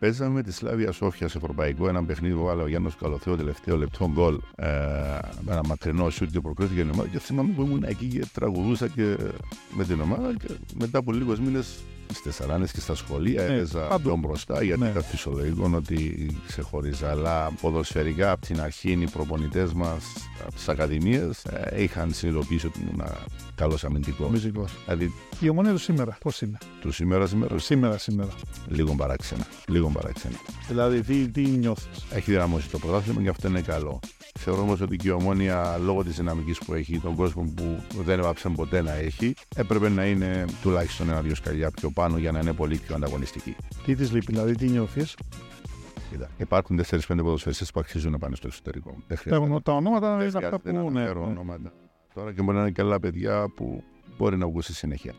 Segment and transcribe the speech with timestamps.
[0.00, 4.10] Παίζαμε τη Σλάβια Σόφια σε ευρωπαϊκό ένα παιχνίδι που βάλε ο Γιάννος Καλοθέο τελευταίο λεπτό
[4.12, 4.38] γκολ.
[4.56, 4.66] Ε,
[5.50, 7.08] ένα μακρινό σουτ και προκρίθηκε η ομάδα.
[7.08, 9.16] Και θυμάμαι που ήμουν εκεί και τραγουδούσα και
[9.76, 10.34] με την ομάδα.
[10.34, 11.78] Και μετά από λίγους μήνες
[12.10, 14.88] στις Τεσσαράνε και στα σχολεία ναι, έπαιζα πιο μπροστά γιατί ναι.
[14.88, 17.10] ήταν φυσιολογικό ότι ξεχωρίζα.
[17.10, 20.04] Αλλά ποδοσφαιρικά από την αρχή οι προπονητές μας
[20.42, 23.02] από τις ακαδημίες ε, είχαν συνειδητοποιήσει ότι ήμουν
[23.54, 24.30] καλός αμυντικός.
[24.30, 24.72] Μυζικός.
[24.84, 27.58] Δηλαδή, η ομονία του σήμερα πώς είναι; Του σήμερα σήμερα.
[27.58, 28.30] Σήμερα σήμερα.
[28.68, 29.46] Λίγο παράξενα.
[29.68, 30.34] Λίγο παράξενα.
[30.68, 34.00] Δηλαδή τι, τι νιώθεις; Έχει δυναμώσει το πρωτάθλημα και αυτό είναι καλό.
[34.38, 38.18] Θεωρώ όμως ότι και η ομόνια λόγω της δυναμικής που έχει, τον κόσμο που δεν
[38.18, 42.52] έβαψε ποτέ να έχει, έπρεπε να είναι τουλάχιστον ένα-δύο σκαλιά πιο πάνω για να είναι
[42.52, 43.56] πολύ πιο ανταγωνιστική.
[43.84, 45.16] Τι της λείπει, δηλαδή τι νιώθεις;
[46.36, 48.96] Υπάρχουν 4-5 ποδοσφαιριστές που αξίζουν να πάνε στο εξωτερικό.
[49.06, 51.08] Δεν τα ονόματα είναι αυτά που ναι, ναι.
[51.08, 51.72] ονόματα.
[52.14, 53.82] Τώρα και μπορεί να είναι και άλλα παιδιά που
[54.18, 55.14] μπορεί να βγουν στη συνέχεια.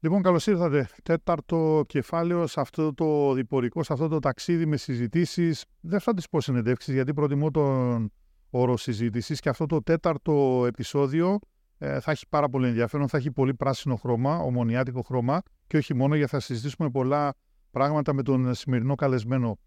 [0.00, 0.88] Λοιπόν, καλώς ήρθατε.
[1.02, 5.64] Τέταρτο κεφάλαιο σε αυτό το διπορικό, σε αυτό το ταξίδι με συζητήσεις.
[5.80, 8.12] Δεν θα τις πω συνεντεύξεις, γιατί προτιμώ τον
[8.50, 11.38] όρος συζήτησης και αυτό το τέταρτο επεισόδιο
[11.78, 15.94] ε, θα έχει πάρα πολύ ενδιαφέρον, θα έχει πολύ πράσινο χρώμα, ομονιάτικο χρώμα και όχι
[15.94, 17.34] μόνο γιατί θα συζητήσουμε πολλά
[17.70, 19.58] πράγματα με τον σημερινό καλεσμένο.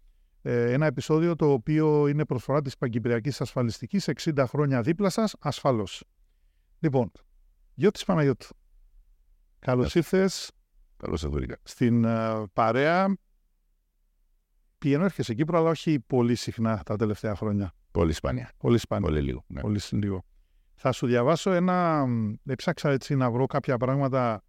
[0.42, 6.04] Ε, ένα επεισόδιο το οποίο είναι προσφορά της Παγκυπριακής Ασφαλιστικής 60 χρόνια δίπλα σας, ασφαλώς.
[6.78, 7.12] Λοιπόν,
[7.74, 8.48] Γιώτης Παναγιώτου,
[9.58, 10.50] καλώς ήρθες.
[10.96, 11.56] Καλώς ήρθες.
[11.62, 13.16] Στην uh, παρέα.
[14.78, 17.74] Πηγαίνω έρχεσαι Κύπρο, αλλά όχι πολύ συχνά τα τελευταία χρόνια.
[17.92, 18.50] Πολύ σπάνια.
[18.56, 19.08] Πολύ σπάνια.
[19.08, 19.44] Πολύ λίγο.
[19.46, 19.60] Ναι.
[19.60, 20.24] Πολύ λίγο.
[20.74, 22.06] Θα σου διαβάσω ένα.
[22.44, 24.42] Έψαξα έτσι να βρω κάποια πράγματα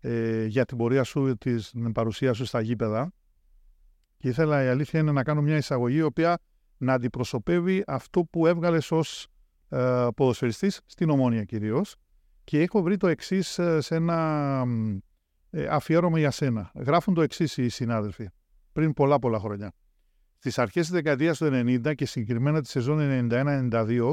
[0.00, 3.12] ε, για την πορεία σου, την παρουσία σου στα γήπεδα.
[4.18, 6.38] Και ήθελα η αλήθεια είναι να κάνω μια εισαγωγή η οποία
[6.76, 9.26] να αντιπροσωπεύει αυτό που έβγαλες ως
[9.68, 11.96] ε, ποδοσφαιριστής στην Ομόνια κυρίως.
[12.44, 14.64] Και έχω βρει το εξής ε, σε ένα
[15.50, 16.70] ε, αφιέρωμα για σένα.
[16.74, 18.28] Γράφουν το εξής οι συνάδελφοι
[18.72, 19.72] πριν πολλά πολλά χρόνια.
[20.42, 24.12] Στις αρχές της δεκαετίας του 90 και συγκεκριμένα τη σεζόν 91-92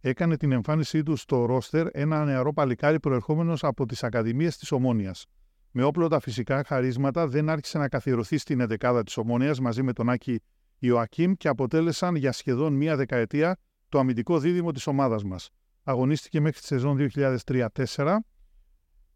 [0.00, 5.26] έκανε την εμφάνισή του στο ρόστερ ένα νεαρό παλικάρι προερχόμενος από τις Ακαδημίες της Ομόνιας.
[5.70, 9.92] Με όπλο τα φυσικά χαρίσματα δεν άρχισε να καθιερωθεί στην εδεκάδα της Ομόνιας μαζί με
[9.92, 10.40] τον Άκη
[10.78, 13.56] Ιωακίμ και αποτέλεσαν για σχεδόν μία δεκαετία
[13.88, 15.50] το αμυντικό δίδυμο της ομάδας μας.
[15.82, 16.96] Αγωνίστηκε μέχρι τη σεζόν
[17.44, 18.16] 2003-2004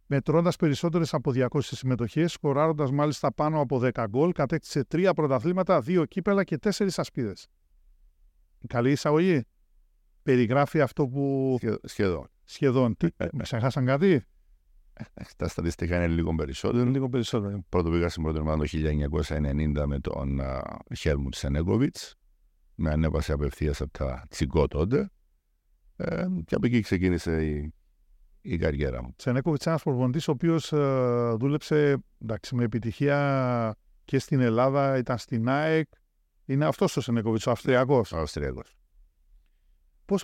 [0.08, 6.04] μετρώντας περισσότερες από 200 συμμετοχές, σκοράροντας μάλιστα πάνω από 10 γκολ, κατέκτησε τρία πρωταθλήματα, δύο
[6.04, 7.48] κύπελα και τέσσερις ασπίδες.
[8.66, 9.44] Καλή εισαγωγή.
[10.22, 11.58] Περιγράφει αυτό που.
[11.82, 12.28] Σχεδόν.
[12.44, 12.96] Σχεδόν.
[12.96, 14.22] Τι, ε, με ξεχάσαν κάτι;
[15.36, 16.84] Τα στατιστικά είναι λίγο περισσότερο.
[16.84, 17.64] Λίγο περισσότερο.
[17.68, 20.40] Πρώτο πήγα στην πρώτη ομάδα το 1990 με τον
[20.96, 22.14] Χέλμουντ Σενέγκοβιτς.
[22.74, 25.10] Με ανέβασε απευθείας από τα τσιγκό τότε.
[25.96, 27.74] Ε, και από εκεί ξεκίνησε η
[28.40, 29.12] η καριέρα μου.
[29.16, 35.48] Τσενέκοβιτ, ένας προπονητής ο οποίος ε, δούλεψε εντάξει, με επιτυχία και στην Ελλάδα, ήταν στην
[35.48, 35.88] ΑΕΚ.
[36.44, 38.12] Είναι αυτός ο Τσενέκοβιτ, ο Αυστριακός.
[38.12, 38.76] Ο Αυστριακός.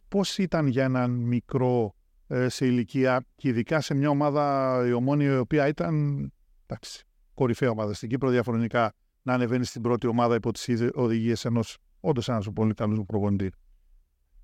[0.08, 1.94] Πώς ήταν για έναν μικρό
[2.26, 6.32] ε, σε ηλικία και ειδικά σε μια ομάδα η ομόνια η οποία ήταν
[6.66, 7.04] εντάξει,
[7.34, 8.92] κορυφαία ομάδα στην Κύπρο διαφορετικά
[9.22, 13.50] να ανεβαίνει στην πρώτη ομάδα υπό τις οδηγίες ενός όντως ένας πολύ καλός προπονητής.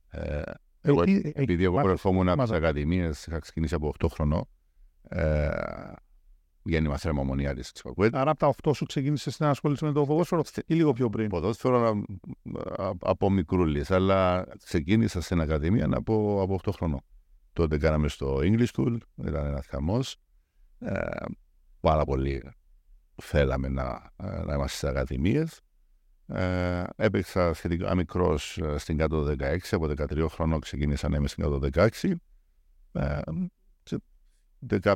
[0.08, 0.42] Ε,
[0.80, 1.02] εγώ,
[1.32, 4.48] επειδή εγώ προερχόμουν από τις Ακαδημίες, είχα ξεκινήσει από 8 χρονών.
[5.08, 5.48] Ε,
[6.62, 7.70] Γέννημα θέρμα μονιά τη
[8.12, 11.28] Άρα από τα 8 σου ξεκίνησες να ασχολείσαι με το ποδόσφαιρο ή λίγο πιο πριν;
[11.28, 12.02] Ποδόσφαιρο
[13.00, 17.00] από μικρούλης, αλλά ξεκίνησα στην Ακαδημία από, από 8 χρονών.
[17.52, 20.16] Τότε κάναμε στο English School, ήταν ένας χαμός.
[20.78, 21.24] Ε,
[21.80, 22.42] πάρα πολύ
[23.22, 25.60] θέλαμε να, να είμαστε στις Ακαδημίες.
[26.32, 31.44] Ε, έπαιξα σχετικά μικρός ε, στην κάτω 16, από 13 χρονών ξεκίνησα να είμαι στην
[31.44, 32.12] κάτω 16.
[32.92, 33.20] Ε,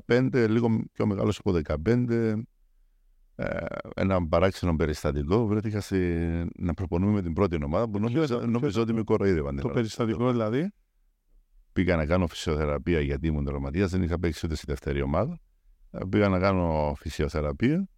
[0.06, 2.34] 15, λίγο πιο μεγάλος από 15,
[3.36, 5.46] ε, ένα παράξενο περιστατικό.
[5.46, 5.98] Βρέθηκα στη,
[6.56, 9.56] να προπονούμε με την πρώτη ομάδα που νόμιζα, νόμιζα ότι με κοροϊδεύαν.
[9.56, 10.72] Το περιστατικό δηλαδή;
[11.72, 15.38] Πήγα να κάνω φυσιοθεραπεία γιατί ήμουν τραυματίας, δεν είχα παίξει ούτε στη δεύτερη ομάδα.
[15.90, 17.88] Ε, πήγα να κάνω φυσιοθεραπεία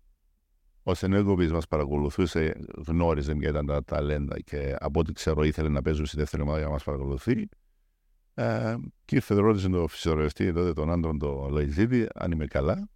[0.88, 2.54] ο Σενέγκοβιτ μας παρακολουθούσε,
[2.86, 6.58] γνώριζε ποια ήταν τα ταλέντα και από ό,τι ξέρω ήθελε να παίζει στη δεύτερη ομάδα
[6.58, 7.48] για να μας παρακολουθεί.
[8.34, 8.74] Ε,
[9.04, 12.88] και ήρθε, ρώτησε τον φυσιογραφιστή τότε τον άντρον το Λαϊζίδη, αν είμαι καλά.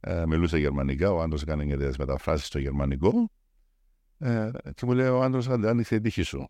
[0.00, 3.30] Ε, μιλούσε γερμανικά, ο άντρος έκανε και μεταφράσεις στο γερμανικό.
[4.18, 6.46] Ε, και μου λέει: Ο άντρος άνοιξε η τύχη σου.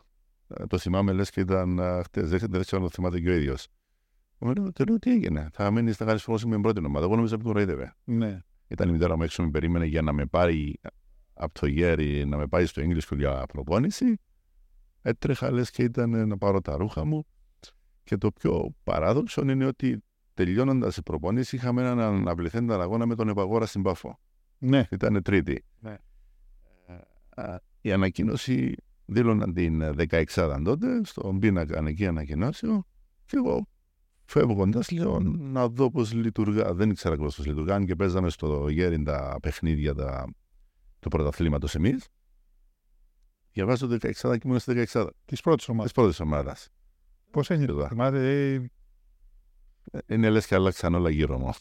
[0.48, 2.28] Ε, το θυμάμαι, λες και ήταν χτες.
[2.28, 3.68] Δεν, δεν ξέρω αν το θυμάται και ο ίδιος.
[4.38, 7.04] Μου λέει: Τι έγινε, θα μείνεις να κάνεις με την πρώτη ομάδα.
[7.04, 7.94] Εγώ νομίζω ότι κοροϊδεύε.
[8.04, 8.42] Ναι.
[8.68, 10.80] Ήταν η μητέρα μου έξω, με περίμενε για να με πάρει
[11.34, 14.18] από το γέρι, να με πάει στο English για προπόνηση.
[15.02, 17.26] Έτρεχα λες και ήταν να πάρω τα ρούχα μου.
[18.04, 20.02] Και το πιο παράδοξο είναι ότι
[20.34, 24.18] τελειώνοντας η προπόνηση, είχαμε έναν αναβληθέντα αγώνα με τον Επαγόρα στην Πάφο.
[24.58, 24.86] Ναι.
[24.90, 25.64] Ήταν τρίτη.
[25.80, 25.96] Ναι.
[27.34, 28.74] Ε, η ανακοίνωση
[29.04, 32.86] δήλωναν την 16η τότε, στον πίνακα εκεί ανακοινώσεων,
[33.26, 33.66] και εγώ
[34.28, 36.74] φεύγοντας λέω να δω πώς λειτουργά.
[36.74, 40.32] Δεν ήξερα ακριβώς πώς λειτουργά, αν και παίζαμε στο γέριν τα παιχνίδια τα,
[40.98, 42.08] τους πρωταθλήματο εμείς.
[43.52, 45.84] Διαβάζω το 16 και ήμουν στη 16 Της πρώτης ομάδας.
[45.92, 46.68] της πρώτης ομάδας.
[47.30, 47.88] Πώς έγινε, Εδώ.
[47.88, 48.52] θυμάται,
[49.90, 51.52] ε, Είναι λες και άλλαξαν όλα γύρω μου.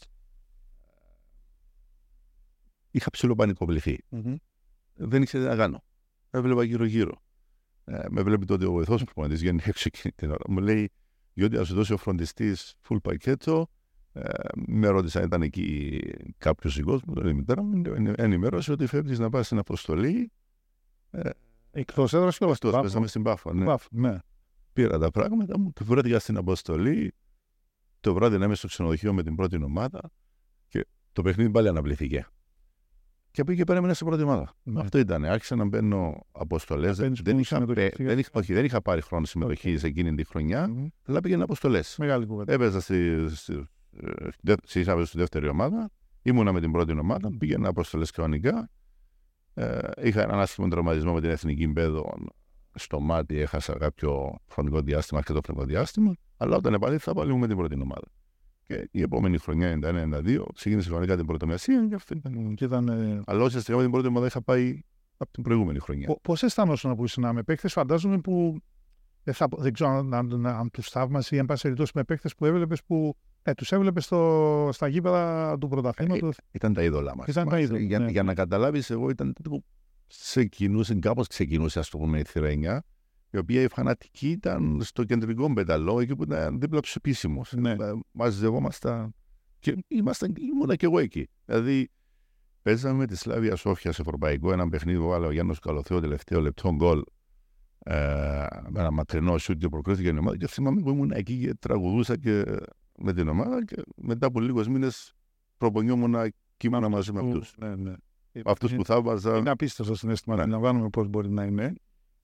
[2.90, 3.98] Είχα ψηλοπανικοβληθεί.
[4.08, 4.34] μμμ.
[4.94, 5.82] Δεν ήξερα τι να κάνω.
[6.30, 7.22] Έβλεπα γύρω-γύρω.
[7.84, 10.44] Ε, με βλέπει τότε ο βοηθός προπονητή, βγαίνει έξω εκείνη την ώρα.
[10.48, 10.90] Μου λέει,
[11.38, 13.66] διότι θα σου δώσει ο φροντιστής full πακέτο.
[14.12, 14.22] Ε,
[14.66, 16.00] με ρώτησε αν ήταν εκεί
[16.38, 17.14] κάποιος δικό μου.
[17.14, 20.32] Λέει η μητέρα μου, «Ενε- ενημέρωσε ότι φεύγεις να πας στην αποστολή.
[21.70, 22.80] Εκτός έδρας και Αυτό Πάφο.
[22.80, 23.52] παίζαμε στην Πάφο.
[23.52, 23.64] Ναι.
[23.64, 24.18] Πάφο, ναι.
[24.72, 27.14] Πήρα τα πράγματα μου, βρέθηκα στην αποστολή.
[28.00, 30.10] Το βράδυ να είμαι στο ξενοδοχείο με την πρώτη ομάδα
[30.68, 32.26] και το παιχνίδι πάλι αναβληθήκε.
[33.38, 34.54] Και πήγε πέρα, έμεινα στην πρώτη ομάδα.
[34.62, 34.80] Ναι.
[34.80, 35.24] Αυτό ήταν.
[35.24, 36.98] Άρχισα να μπαίνω αποστολές.
[36.98, 38.40] Να Δεν, παίρνεις δεν, πού είχα, συμμετοχής πέ- σιγά δεν, είχα, σιγά.
[38.42, 39.78] όχι, δεν είχα πάρει χρόνο συμμετοχής Οκ.
[39.78, 40.86] σε εκείνη τη χρονιά, Μμμ.
[41.06, 41.96] αλλά πήγαινα αποστολές.
[41.98, 42.52] Μεγάλη κουβέντα.
[42.52, 43.52] Έπαιζα στη, στη,
[43.96, 45.90] ε, δε- στη, στη, στη δεύτερη ομάδα.
[46.22, 47.30] Ήμουνα με την πρώτη ομάδα.
[47.38, 48.70] Πήγαινα αποστολές κανονικά.
[49.54, 52.14] Ε, είχα έναν άσχημο τραυματισμό με την εθνική μπέδο
[52.74, 53.38] στο μάτι.
[53.38, 56.12] Έχασα κάποιο χρονικό διάστημα, αρκετό χρονικό διάστημα.
[56.36, 58.06] Αλλά όταν επαλήθησα πάλι ήμουν με την πρώτη ομάδα.
[58.68, 62.54] Και η επόμενη χρονιά, 91-92, ξεκίνησε κανονικά την πρωτομεσία και αυτό ήταν.
[62.54, 64.80] Και ήταν, ε, Αλλά ουσιαστικά με την πρώτη ομάδα είχα πάει
[65.16, 66.16] από την προηγούμενη χρονιά.
[66.22, 68.56] Πώς αισθάνοσαι που ήσουν με παίκτες, φαντάζομαι που.
[69.22, 72.34] Δεν, θα, δεν ξέρω αν, αν, αν τους θαύμασε ή αν πάση περιπτώσει με παίκτες
[72.34, 73.16] που έβλεπες που.
[73.42, 74.04] Ε, τους έβλεπες
[74.70, 76.36] στα γήπεδα του πρωταθλήματος.
[76.50, 77.26] Ήταν τα είδωλά μας.
[77.26, 78.10] Ήταν τα είδωλα, Για, ναι.
[78.10, 79.64] για να καταλάβεις, εγώ ήταν τότε που
[80.06, 82.84] ξεκινούσε, κάπως ξεκινούσε, ας το πούμε, η Θηρένια,
[83.30, 87.52] η οποία η φανατική ήταν στο κεντρικό πεταλό, εκεί που ήταν δίπλα τους επίσημους.
[87.52, 87.76] Ναι.
[88.10, 89.14] Μαζευόμασταν.
[89.58, 91.28] Και ήμασταν, ήμουνα και εγώ εκεί.
[91.44, 91.90] Δηλαδή,
[92.62, 96.40] παίζαμε με τη Σλάβια Σόφια σε ευρωπαϊκό, ένα παιχνίδι που βάλε ο Γιάννος Καλοθέο τελευταίο
[96.40, 97.02] λεπτό γκολ.
[97.78, 100.36] Ε, με ένα μακρινό σουτ και προκρίθηκε η ομάδα.
[100.36, 102.44] Και θυμάμαι που ήμουν εκεί και τραγουδούσα και
[102.98, 103.64] με την ομάδα.
[103.64, 105.12] Και μετά από λίγους μήνες
[105.56, 106.16] προπονιόμουν
[106.56, 107.54] κείμενα μαζί με αυτούς.
[107.58, 107.92] Ναι, ναι.
[108.44, 109.36] Αυτούς που θαύμαζα.
[109.36, 110.36] Είναι απίστευτο συνέστημα.
[110.36, 110.42] Ναι.
[110.42, 111.74] Αντιλαμβάνομαι πώς μπορεί να είναι.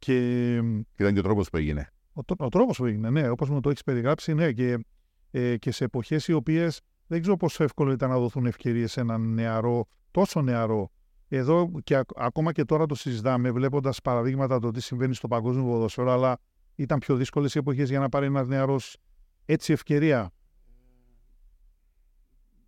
[0.04, 0.60] Και
[0.94, 1.88] Και ήταν και ο τρόπος που έγινε.
[2.12, 4.84] ο, τρό- ο τρόπος που έγινε, ναι, όπως μου το έχεις περιγράψει, ναι, και,
[5.30, 9.00] ε, και σε εποχές οι οποίες δεν ξέρω πόσο εύκολο ήταν να δοθούν ευκαιρίες σε
[9.00, 10.90] έναν νεαρό, τόσο νεαρό.
[11.28, 15.64] Εδώ και ακ- ακόμα και τώρα το συζητάμε, βλέποντας παραδείγματα το τι συμβαίνει στο παγκόσμιο
[15.64, 16.38] ποδόσφαιρο, αλλά
[16.74, 18.96] ήταν πιο δύσκολες οι εποχές για να πάρει ένας νεαρός
[19.44, 20.32] έτσι ευκαιρία.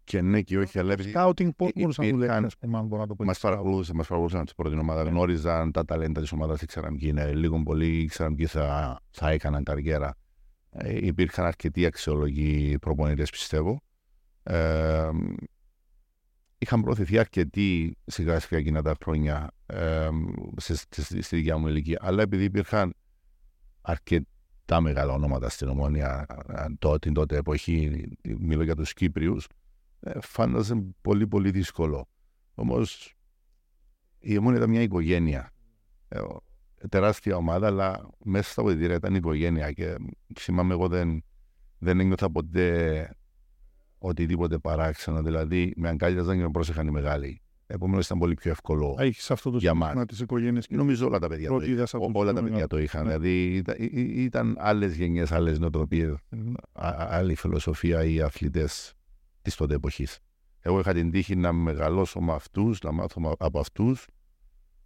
[0.06, 2.56] Και ναι και όχι, αλλά επειδή Σκάουτινγκ, πώ Ε, μπορούσε να του λέει, υπήρχαν- ας
[2.58, 3.24] πούμε, αν μπορώ να το πω.
[3.24, 3.46] μας έτσι.
[3.48, 5.02] παρακολούθησαν, μας παρακολούθησαν από την πρώτη ομάδα.
[5.04, 5.10] Ναι.
[5.10, 7.32] Γνώριζαν τα ταλέντα της ομάδας, ήξεραν ποιοι είναι.
[7.32, 10.14] Λίγο πολύ ήξεραν ποιοι θα, θα έκαναν καριέρα.
[10.70, 13.80] Ε, υπήρχαν αρκετοί αξιόλογοι προπονητές, πιστεύω.
[14.42, 15.08] Ε,
[16.58, 20.08] είχαν προωθηθεί αρκετοί σιγά σιγά εκείνα τα χρόνια ε,
[20.56, 21.98] σε, σε- στη, στη δικιά μου ηλικία.
[22.02, 22.94] Αλλά επειδή υπήρχαν
[23.82, 28.08] αρκετά μεγάλα ονόματα στην Ομόνια ε, τότε, την τότε εποχή,
[28.38, 29.46] μιλώ για τους Κύπριους,
[30.00, 32.08] ε, φάνταζε πολύ πολύ δύσκολο.
[32.54, 33.14] Όμως
[34.18, 35.50] η Ομόνια ήταν μια οικογένεια.
[36.08, 36.42] Ε, ο-
[36.88, 39.94] τεράστια ομάδα, αλλά μέσα στα αποδητήρια ήταν οικογένεια και
[40.38, 41.24] θυμάμαι εγώ δεν,
[41.78, 43.10] δεν ένιωθα ποτέ
[43.98, 45.22] οτιδήποτε παράξενο.
[45.22, 47.40] Δηλαδή με αγκάλιαζαν και με πρόσεχαν οι μεγάλοι.
[47.66, 48.94] Επομένως ήταν πολύ πιο εύκολο.
[48.98, 51.74] Έχει αυτό το Για σύστημα της οικογένειας και Νομίζω όλα τα παιδιά το πρώτη είχαν.
[51.74, 52.70] ιδέα σε Ό- αυτούς Όλα τους τα παιδιά μεγάλους.
[52.70, 53.06] το είχαν.
[53.06, 53.08] Ναι.
[53.16, 56.14] Δηλαδή ήταν, ή- ή- ήταν άλλες γενιές, άλλες νοοτροπίες,
[56.96, 58.94] άλλη φιλοσοφία οι αθλητές
[59.50, 60.18] τη τότε εποχής.
[60.60, 64.06] Εγώ είχα την τύχη να μεγαλώσω με αυτούς, να μάθω μα- από αυτούς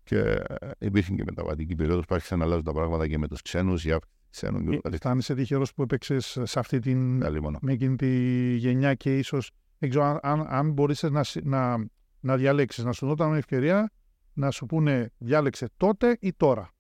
[0.03, 0.45] και ε,
[0.79, 3.99] υπήρχε και μεταβατική περίοδος που άρχισαν να αλλάζουν τα πράγματα και με τους ξένους, για
[4.31, 7.59] ξένων και Ε, Αισθάνεσαι τυχερός που έπαιξες σε αυτή την, τα μόνο.
[7.63, 8.09] με εκείνη τη
[8.57, 9.51] γενιά και ίσως.
[9.79, 11.77] Δεν ξέρω αν, αν, αν μπορείς να, συ- να,
[12.21, 13.91] να διαλέξεις, να σου δώταν μια ευκαιρία
[14.33, 16.71] να σου πούνε διάλεξε τότε ή τώρα.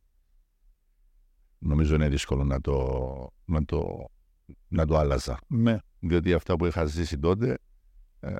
[1.58, 2.96] Νομίζω είναι δύσκολο να το,
[3.44, 4.08] να το,
[4.68, 5.38] να το άλλαζα.
[5.46, 5.78] Ναι.
[6.00, 7.58] Διότι αυτά που είχα ζήσει τότε
[8.20, 8.34] ε,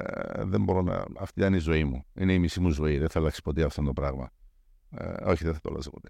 [0.45, 1.05] δεν μπορώ να.
[1.19, 2.05] Αυτή ήταν η ζωή μου.
[2.15, 2.99] Είναι η μισή μου ζωή.
[2.99, 4.31] Δεν θα αλλάξει ποτέ αυτό το πράγμα.
[4.91, 6.09] Ε, όχι, δεν θα το άλλαζα ποτέ.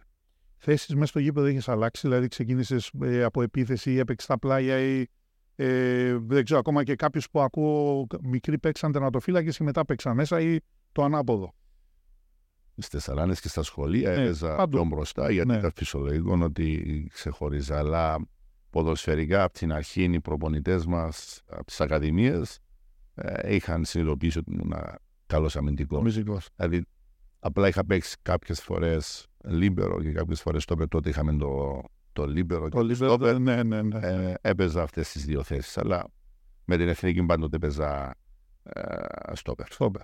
[0.57, 2.91] Θέσεις μέσα στο γήπεδο έχει αλλάξει, δηλαδή ξεκίνησες
[3.25, 5.05] από επίθεση ή έπαιξες στα πλάγια ή.
[5.57, 10.41] Ε, δεν ξέρω, ακόμα και κάποιου που ακούω μικροί παίξαν τερματοφύλακες και μετά παίξαν μέσα
[10.41, 10.59] ή
[10.93, 11.55] το ανάποδο;
[12.77, 14.77] Στις Θεσσαλάνες και στα σχολεία Ναι, έπαιζα παντού.
[14.77, 15.57] πιο μπροστά γιατί Ναι.
[15.57, 17.79] ήταν φυσιολογικό ότι ξεχωρίζα.
[17.79, 18.19] Αλλά
[18.71, 22.61] ποδοσφαιρικά από την αρχή οι προπονητές μας από τις ακαδημίες ε,
[23.49, 24.75] είχαν συνειδητοποιήσει ότι ήμουν
[25.27, 26.03] καλός αμυντικός.
[26.03, 26.49] Μυζικός.
[26.57, 26.85] Δηλαδή,
[27.39, 32.69] απλά είχα παίξει κάποιες φορές λίμπερο και κάποιες φορές στο τότε είχαμε το, το λίμπερο.
[32.69, 33.39] Το και Λίβερ, στόπερ.
[33.39, 33.99] ναι, ναι, ναι.
[33.99, 35.79] ε, έπαιζα αυτές τις δύο θέσεις.
[35.79, 36.05] Αλλά
[36.65, 38.15] Με την εθνική πάντοτε παίζα
[38.63, 38.81] ε,
[39.33, 39.67] στόπερ.
[39.73, 40.03] Στόπερ.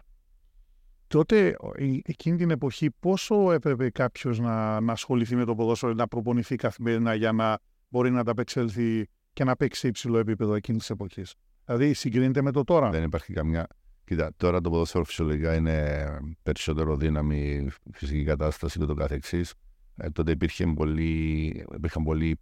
[1.08, 1.56] Τότε,
[2.02, 7.14] εκείνη την εποχή, πόσο έπρεπε κάποιος να, να ασχοληθεί με το ποδόσφαιρο, να προπονηθεί καθημερινά
[7.14, 7.58] για να
[7.88, 11.34] μπορεί να ανταπεξέλθει και να παίξει σε υψηλό επίπεδο εκείνης της εποχής;
[11.66, 12.90] Δηλαδή, συγκρίνεται με το τώρα.
[12.90, 13.66] Δεν υπάρχει καμιά.
[14.04, 16.06] Κοίτα, τώρα το ποδόσφαιρο φυσιολογικά είναι
[16.42, 19.54] περισσότερο δύναμη, φυσική κατάσταση και το καθεξής.
[19.96, 21.44] Ε, τότε υπήρχε πολύ,
[21.74, 22.40] υπήρχαν πολλοί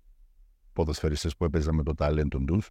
[0.72, 2.70] ποδοσφαιριστές που έπαιζαν με το ταλέντο τους,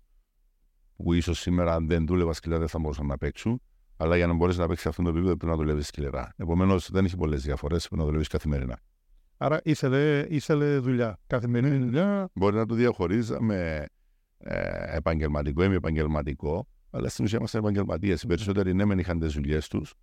[0.96, 3.62] που ίσως σήμερα αν δεν δούλευα σκληρά δεν θα μπορούσαν να παίξουν.
[3.98, 6.34] Αλλά για να μπορεί να παίξεις αυτό το επίπεδο πρέπει να δουλεύεις σκληρά.
[6.36, 8.80] Επομένως δεν έχει πολλές διαφορές, πρέπει να δουλεύεις καθημερινά.
[9.38, 11.20] Άρα ήθελε, ήθελε δουλειά.
[11.28, 11.86] Καθημερινή ναι.
[11.86, 12.30] δουλειά.
[12.34, 13.86] Μπορεί να το διαχωρίζαμε
[14.44, 18.22] ε, επαγγελματικό ή μη επαγγελματικό, αλλά στην ουσία είμαστε επαγγελματίες.
[18.22, 19.94] Οι περισσότεροι ναι, μεν είχαν τις δουλειές τους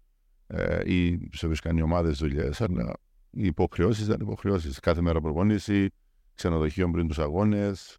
[0.47, 2.93] ε, ή σε βρίσκαν οι ομάδες δουλειές, αλλά
[3.31, 4.79] οι υποχρεώσεις ήταν υποχρεώσεις.
[4.79, 5.89] Κάθε μέρα προπονήσει,
[6.35, 7.99] ξενοδοχείο πριν τους αγώνες.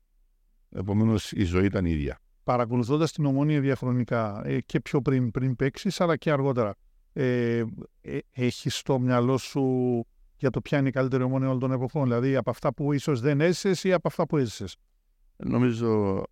[0.70, 2.20] Επομένως η ζωή ήταν η ίδια.
[2.44, 6.76] Παρακολουθώντας την ομόνια διαχρονικά ε, και πιο πριν, πριν παίξεις, αλλά και αργότερα,
[7.14, 7.64] ε,
[8.02, 10.06] ε, έχεις στο μυαλό σου
[10.38, 13.20] για το ποια είναι η καλύτερη ομόνια όλων των εποχών, δηλαδή από αυτά που ίσως
[13.22, 14.66] δεν έζησε ή από αυτά που έζησε.
[15.44, 16.24] Νομίζω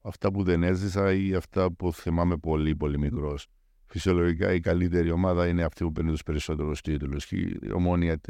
[0.00, 3.46] αυτά που δεν έζησα ή αυτά που θυμάμαι πολύ πολύ μικρός.
[3.86, 7.30] Φυσιολογικά η καλύτερη ομάδα είναι αυτή που παίρνει τους περισσότερους τίτλους.
[7.30, 8.20] Η ομόνια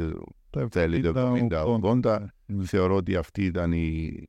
[0.70, 1.34] θέλει το
[2.02, 2.24] 70-80.
[2.64, 4.24] Θεωρώ ότι αυτή ήταν η,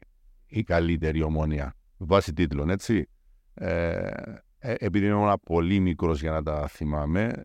[0.46, 1.76] η καλύτερη ομόνια.
[1.98, 3.10] Βάσει τίτλων, έτσι.
[3.54, 4.10] Ε,
[4.60, 7.42] ε επειδή ήμουν πολύ μικρός για να τα θυμάμαι,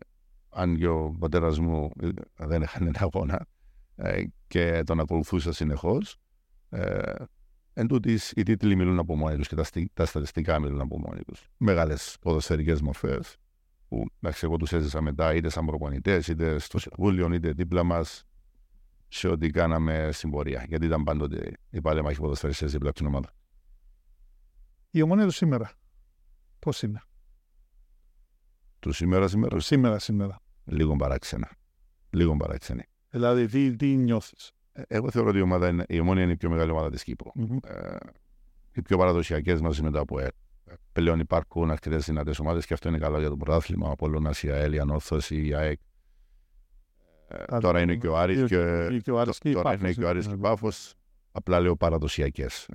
[0.49, 1.91] αν και ο πατέρας μου
[2.35, 3.45] δεν είχαν ένα αγώνα
[3.95, 6.17] ε, και τον ακολουθούσα συνεχώς.
[6.69, 7.13] Ε,
[7.73, 11.21] Εν τούτης, οι τίτλοι μιλούν από μόνοι τους και τα, τα στατιστικά μιλούν από μόνοι
[11.23, 11.49] τους.
[11.57, 13.37] Μεγάλες ποδοσφαιρικές μορφές
[13.87, 18.23] που εντάξει, εγώ τους έζησα μετά είτε σαν προπονητές, είτε στο συμβούλιο, είτε δίπλα μας
[19.07, 20.65] σε ό,τι κάναμε στην πορεία.
[20.67, 23.33] Γιατί ήταν πάντοτε οι παλέμαχοι ποδοσφαιριστές δίπλα από την ομάδα.
[24.91, 25.71] Η ομονία του σήμερα.
[26.59, 27.01] Πώς είναι;
[28.79, 29.55] Του σήμερα, σήμερα.
[29.55, 30.39] Του σήμερα, σήμερα.
[30.65, 31.51] Λίγο παράξενα.
[32.09, 32.83] Λίγο παράξενη.
[33.09, 36.37] Δηλαδή, τι, τι νιώθεις; Ε, εγώ θεωρώ ότι η, ομάδα είναι, η ομόνια είναι η
[36.37, 37.31] πιο μεγάλη ομάδα της Κύπρου.
[37.39, 37.69] Mm-hmm.
[37.69, 37.95] Ε,
[38.71, 40.27] οι πιο παραδοσιακές μαζί με το ΑΠΟΕ.
[40.91, 43.89] Πλέον υπάρχουν αρκετέ δυνατές ομάδες και αυτό είναι καλό για το πρωτάθλημα.
[43.89, 45.79] Από Λόνα, η ΑΕΛ, η Ανόρθωση, η ΑΕΚ.
[47.27, 48.55] Ε, τώρα είναι και ο Άρης και,
[49.51, 50.93] τώρα είναι και ο Άρης και Πάφος.
[51.31, 52.69] Απλά λέω παραδοσιακές.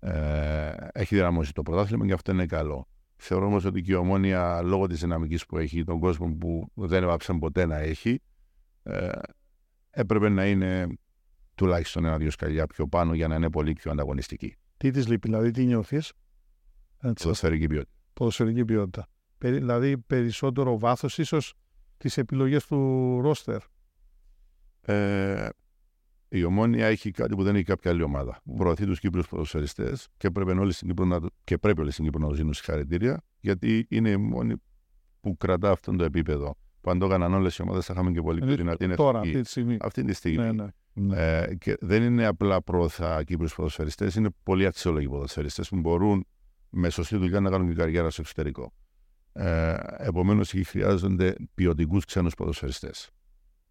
[0.00, 2.86] Ε, έχει δυναμώσει το πρωτάθλημα και αυτό είναι καλό.
[3.16, 7.02] Θεωρώ όμως ότι και η ομόνια λόγω της δυναμικής που έχει, τον κόσμο που δεν
[7.02, 8.20] έβαψαν ποτέ να έχει,
[8.82, 9.08] ε,
[9.90, 10.86] έπρεπε να είναι
[11.54, 14.56] τουλάχιστον ένα-δύο σκαλιά πιο πάνω για να είναι πολύ πιο ανταγωνιστική.
[14.76, 16.12] Τι της λείπει, δηλαδή τι νιώθεις;
[17.00, 17.90] Ποδοσφαιρική ποιότητα.
[18.12, 19.08] Ποδοσφαιρική ποιότητα.
[19.38, 21.54] Δηλαδή περισσότερο βάθος ίσως
[21.96, 23.62] τις επιλογές του ρόστερ;
[24.80, 25.48] Ε,
[26.28, 28.40] η Ομόνια έχει κάτι που δεν έχει κάποια άλλη ομάδα.
[28.40, 28.52] Mm.
[28.56, 32.20] Προωθεί τους Κύπρους ποδοσφαιριστές και πρέπει όλοι στην Κύπρο να, και πρέπει όλοι στην Κύπρο
[32.20, 34.54] να τους δίνουν συγχαρητήρια, γιατί είναι η μόνη
[35.20, 38.20] που κρατά αυτό το επίπεδο που αν το έκαναν όλες οι ομάδες θα είχαμε και
[38.20, 39.76] πολύ πιο δυνατή Τώρα, αυτή τη στιγμή.
[39.80, 40.44] Αυτή τη στιγμή.
[40.44, 40.66] Ναι, ναι.
[40.92, 41.38] ναι.
[41.38, 46.26] Ε, και δεν είναι απλά πρόθα Κύπρου ποδοσφαιριστές, είναι πολύ αξιόλογοι ποδοσφαιριστές που μπορούν
[46.70, 48.72] με σωστή δουλειά να κάνουν και καριέρα στο εξωτερικό.
[49.32, 53.10] Ε, Επομένως, χρειάζονται ποιοτικούς ξένους ποδοσφαιριστές.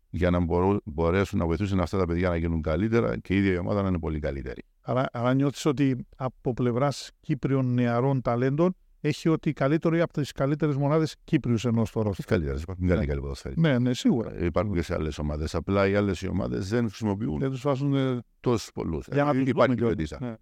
[0.09, 0.39] Για να
[0.83, 3.87] μπορέσουν να βοηθήσουν αυτά τα παιδιά να γίνουν καλύτερα και η ίδια η ομάδα να
[3.87, 4.63] είναι πολύ καλύτερη.
[4.81, 10.75] Άρα, άρα νιώθεις ότι από πλευράς Κύπριων νεαρών ταλέντων έχει ότι καλύτερο από τις καλύτερες
[10.75, 12.09] μονάδες Κύπριους ενός τώρα.
[12.09, 13.05] Τι καλύτερε, υπάρχουν ναι.
[13.05, 13.55] καλοί ποδοσφαίρι.
[13.57, 14.35] Ναι, ναι, σίγουρα.
[14.35, 15.55] Ε, υπάρχουν και σε άλλες ομάδες.
[15.55, 17.39] Απλά οι άλλες ομάδες δεν χρησιμοποιούν.
[17.39, 19.07] Δεν τους βάζουν ε, τόσους πολλούς.
[19.11, 20.33] Για να ε, τους υπάρχει και ναι.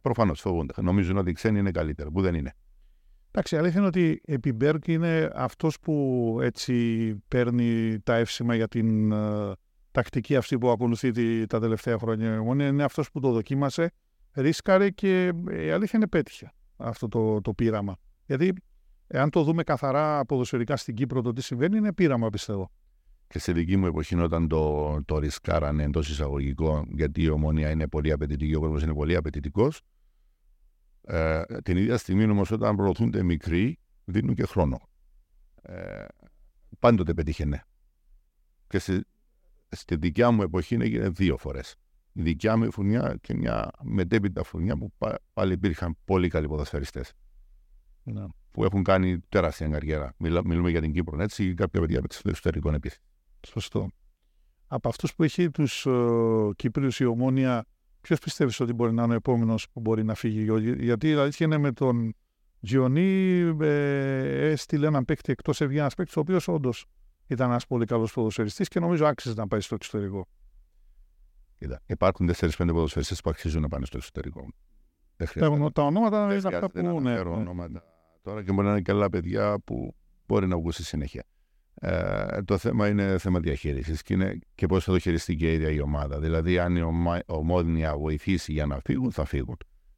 [0.00, 0.72] Προφανώς φοβούνται.
[0.82, 2.52] Νομίζουν ότι οι ξένοι είναι καλύτεροι, που δεν είναι.
[3.30, 9.10] Εντάξει, αλήθεια είναι ότι επί Μπέρκ είναι αυτός που έτσι παίρνει τα εύσημα για την
[9.14, 9.52] uh,
[9.90, 12.34] τακτική αυτή που ακολουθεί τα τελευταία χρόνια.
[12.34, 13.90] Είναι αυτός που το δοκίμασε,
[14.32, 16.52] ρίσκαρε και η αλήθεια είναι πέτυχε
[16.84, 17.96] αυτό το, το πείραμα.
[18.26, 18.54] Γιατί
[19.06, 22.70] εάν το δούμε καθαρά ποδοσφαιρικά στην Κύπρο το τι συμβαίνει, είναι πείραμα πιστεύω.
[23.26, 27.88] Και στη δική μου εποχή, όταν το, το ρισκάρανε εντός εισαγωγικών, γιατί η ομόνια είναι
[27.88, 29.82] πολύ απαιτητική, ο κόσμος είναι πολύ απαιτητικός.
[31.02, 34.80] Ε, την ίδια στιγμή όμως, όταν προωθούνται μικροί, δίνουν και χρόνο.
[35.62, 36.04] Ε,
[36.78, 37.64] πάντοτε πετύχαινε.
[38.66, 39.04] Και στη,
[39.68, 41.76] στη δικιά μου εποχή έγινε δύο φορές
[42.16, 44.92] η δικιά μου φουνιά και μια μετέπειτα φουνιά που
[45.32, 47.12] πάλι υπήρχαν πολύ καλοί ποδοσφαιριστές.
[48.02, 48.24] Ναι.
[48.50, 50.14] Που έχουν κάνει τεράστια καριέρα.
[50.18, 52.98] μιλούμε για την Κύπρο, έτσι, ή κάποια παιδιά με το εξωτερικό επίση.
[53.46, 53.88] Σωστό.
[54.66, 57.66] Από αυτούς που έχει τους uh, Κύπριου η ομόνια,
[58.00, 61.46] ποιος πιστεύεις ότι μπορεί να είναι ο επόμενος που μπορεί να φύγει; Γιατί η αλήθεια
[61.46, 62.14] είναι με τον
[62.60, 66.86] Τζιονί ε, έστειλε έναν παίκτη εκτός Ευγέννα παίκτης, ο οποίος όντως
[67.26, 70.26] ήταν ένας πολύ καλός ποδοσφαιριστής και νομίζω άξιζε να πάει στο εξωτερικό.
[71.64, 74.48] Κοίτα, υπάρχουν 4-5 ποδοσφαιριστές που αξίζουν να πάνε στο εξωτερικό.
[75.16, 75.70] Δεν χρειάζεται.
[75.70, 77.18] Τα ονόματα είναι αυτά που είναι.
[77.18, 77.82] ονόματα.
[78.22, 79.94] τώρα και μπορεί να είναι και άλλα παιδιά που
[80.26, 81.24] μπορεί να βγουν στη συνέχεια.
[81.74, 85.54] Ε, το θέμα είναι θέμα διαχείρισης και, είναι και πώς θα το χειριστεί και η
[85.54, 86.20] ίδια η ομάδα.
[86.20, 86.82] Δηλαδή, αν η
[87.26, 89.56] ομόνια βοηθήσει για να φύγουν, θα φύγουν.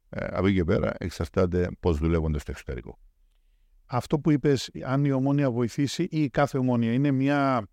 [0.09, 2.97] Ε, από εκεί και πέρα εξαρτάται πώς δουλεύονται στο εξωτερικό.
[3.85, 7.67] Αυτό που είπες, αν η ομόνια βοηθήσει ή η κάθε ομόνια, είναι μια,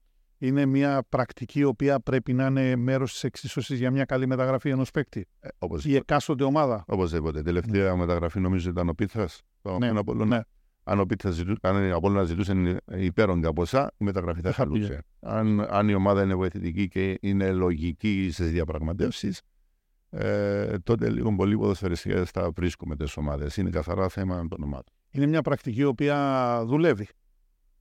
[0.47, 4.71] είναι μια πρακτική η οποία πρέπει να είναι μέρος της εξίσωσης για μια καλή μεταγραφή
[4.71, 5.27] ενός παίκτη.
[5.41, 5.49] Ε,
[5.83, 6.85] η εκάστοτε ομάδα.
[6.87, 7.43] Οπωσδήποτε.
[7.43, 7.97] Τελευταία ναι.
[7.97, 9.43] μεταγραφή νομίζω ήταν ο Πίθας.
[9.79, 9.93] Ναι,
[10.25, 10.41] ναι
[10.85, 15.05] αν ο Πίτσα ζητού, αν Απόλλωνα ζητούσε υπέρογκα ποσά, η μεταγραφή θα χαλούσε.
[15.21, 19.41] Αν, αν η ομάδα είναι βοηθητική και είναι λογική στις διαπραγματεύσεις,
[20.11, 23.57] ε, τότε λίγο πολύ ποδοσφαιριστικέ θα βρίσκουμε τις ομάδες.
[23.57, 24.93] Είναι καθαρά θέμα των ομάδων.
[25.11, 27.09] Είναι μια πρακτική η οποία δουλεύει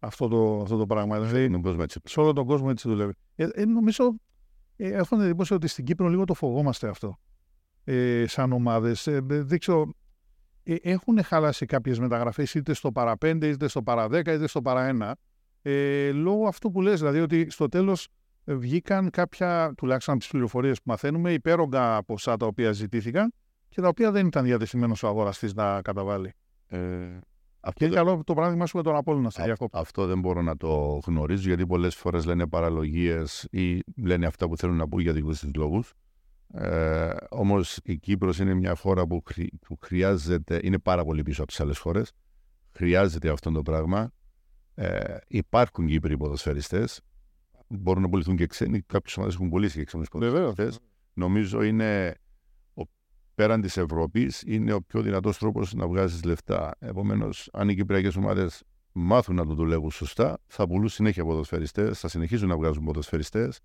[0.03, 1.19] αυτό το, αυτό το πράγμα.
[1.19, 1.61] Δηλαδή,
[2.03, 3.13] σε όλο τον κόσμο έτσι δουλεύει.
[3.35, 4.15] Ε, ε, νομίζω,
[4.75, 7.19] ε, έχω την εντύπωση ότι στην Κύπρο λίγο το φοβόμαστε αυτό.
[7.83, 9.07] Ε, σαν ομάδες.
[9.07, 9.93] Ε, δεν ξέρω,
[10.63, 14.61] ε, έχουν χαλάσει κάποιες μεταγραφές είτε στο παρα 5, είτε στο παρα 10, είτε στο
[14.61, 15.11] παρα 1
[15.61, 18.07] ε, λόγω αυτού που λες, δηλαδή ότι στο τέλος
[18.45, 23.33] ε, βγήκαν κάποια, τουλάχιστον από τις πληροφορίες που μαθαίνουμε, υπέρογκα ποσά τα οποία ζητήθηκαν
[23.69, 26.33] και τα οποία δεν ήταν διατεθειμένος ο αγοραστής να καταβάλει.
[26.67, 26.77] Ε,
[27.65, 29.77] αυτό και καλό το παράδειγμα σου με τον Απόλλωνα στη διακόπτη.
[29.77, 34.57] Αυτό δεν μπορώ να το γνωρίζω γιατί πολλές φορές λένε παραλογίες ή λένε αυτά που
[34.57, 35.93] θέλουν να πούν για δικούς τους λόγους.
[36.53, 39.23] Ε, Όμως η Κύπρος είναι μια χώρα που,
[39.67, 42.11] που χρειάζεται, είναι πάρα πολύ πίσω από τις άλλες χώρες.
[42.71, 44.11] Χρειάζεται αυτό το πράγμα.
[44.75, 47.01] Ε, υπάρχουν Κύπροι ποδοσφαιριστές.
[47.67, 48.81] Μπορούν να πουληθούν και ξένοι.
[48.81, 50.79] Κάποιες ομάδες έχουν πουλήσει και ξένους ποδοσφαιριστές.
[51.13, 52.22] Νομίζω είναι ο,
[53.35, 56.71] πέραν της Ευρώπης είναι ο πιο δυνατός τρόπος να βγάζεις λεφτά.
[56.79, 62.07] Επομένως, αν οι κυπριακές ομάδες μάθουν να το δουλεύουν σωστά, θα πουλούν συνέχεια ποδοσφαιριστές, θα
[62.07, 63.59] συνεχίζουν να βγάζουν ποδοσφαιριστές.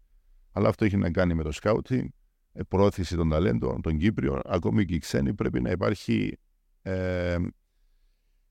[0.52, 2.08] Αλλά αυτό έχει να κάνει με το σκάουτινγκ,
[2.52, 6.38] ε, πρόθεση των ταλέντων των Κύπριων, ακόμη και οι ξένοι, πρέπει να υπάρχει
[6.82, 7.37] ε,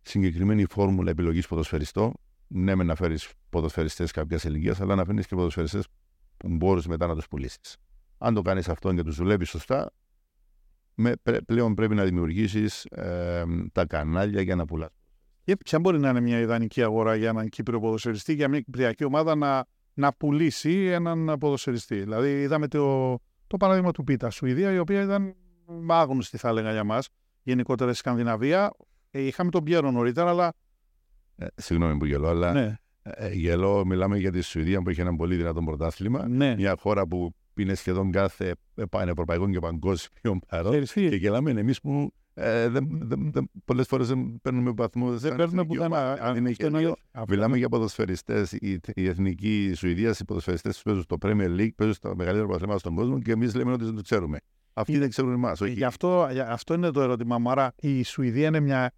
[0.02, 2.14] συγκεκριμένη φόρμουλα επιλογής ποδοσφαιριστών.
[2.48, 5.88] Ναι, με να φέρεις ποδοσφαιριστές κάποιας ηλικίας, αλλά να φέρει και ποδοσφαιριστές
[6.38, 7.78] που μπορείς μετά να τους πουλήσεις.
[8.18, 9.92] Αν το κάνεις αυτό και τους δουλεύεις σωστά,
[11.00, 11.14] με,
[11.46, 14.90] πλέον πρέπει να δημιουργήσεις ε, τα κανάλια για να πουλάς.
[15.44, 19.04] Και ποια μπορεί να είναι μια ιδανική αγορά για έναν Κύπριο ποδοσφαιριστή, για μια κυπριακή
[19.04, 21.96] ομάδα να, να πουλήσει έναν ποδοσφαιριστή.
[21.96, 25.36] Δηλαδή, είδαμε το, το παράδειγμα του Πίτα, Σουηδία, η οποία ήταν
[25.88, 27.10] άγνωστη, θα έλεγα για μας.
[27.44, 28.72] Γενικότερα στη Σκανδιναβία.
[29.12, 30.54] Ε, είχαμε τον Πιέρο νωρίτερα, αλλά.
[31.36, 32.54] Ε, συγγνώμη που γελώ, αλλά.
[32.54, 32.76] Ναι.
[33.02, 36.28] Ε, γελώ, μιλάμε για τη Σουηδία που έχει ένα πολύ δυνατό πρωτάθλημα.
[36.28, 36.56] Ναι.
[36.56, 38.56] Μια χώρα που είναι σχεδόν κάθε
[38.92, 40.84] ευρωπαϊκό και παγκόσμιο παρόν.
[40.84, 42.70] Και γελάμε εμείς που ε,
[43.66, 45.18] Πολλές φορές δεν παίρνουμε βαθμού.
[45.18, 46.18] Δεν παίρνουμε πουθενά.
[47.28, 48.52] Μιλάμε για ποδοσφαιριστές.
[48.52, 52.96] Η, η εθνική Σουηδία, οι ποδοσφαιριστές παίζουν στο Premier League, παίζουν στα μεγαλύτερα πρωταθλήματα στον
[52.96, 54.40] κόσμο και εμείς λέμε ότι δεν το ξέρουμε.
[54.74, 55.60] Αυτοί δεν ξέρουν εμάς.
[55.60, 57.50] Γι' αυτό, αυτό είναι το ερώτημα μου.
[57.52, 58.92] Άρα η Σουηδία είναι μια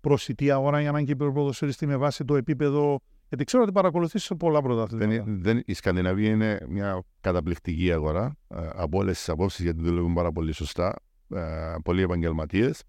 [0.00, 3.00] προσιτή αγορά για έναν Κύπρο ποδοσφαιριστή με βάση το επίπεδο.
[3.28, 5.62] Γιατί ξέρω ότι παρακολουθείς σε πολλά πρωταθλήματα.
[5.64, 10.52] Η Σκανδιναβία είναι μια καταπληκτική αγορά ε, από όλες τις απόψεις γιατί δουλεύουν πάρα πολύ
[10.52, 10.94] σωστά
[11.34, 12.82] ε, πολλοί επαγγελματίες.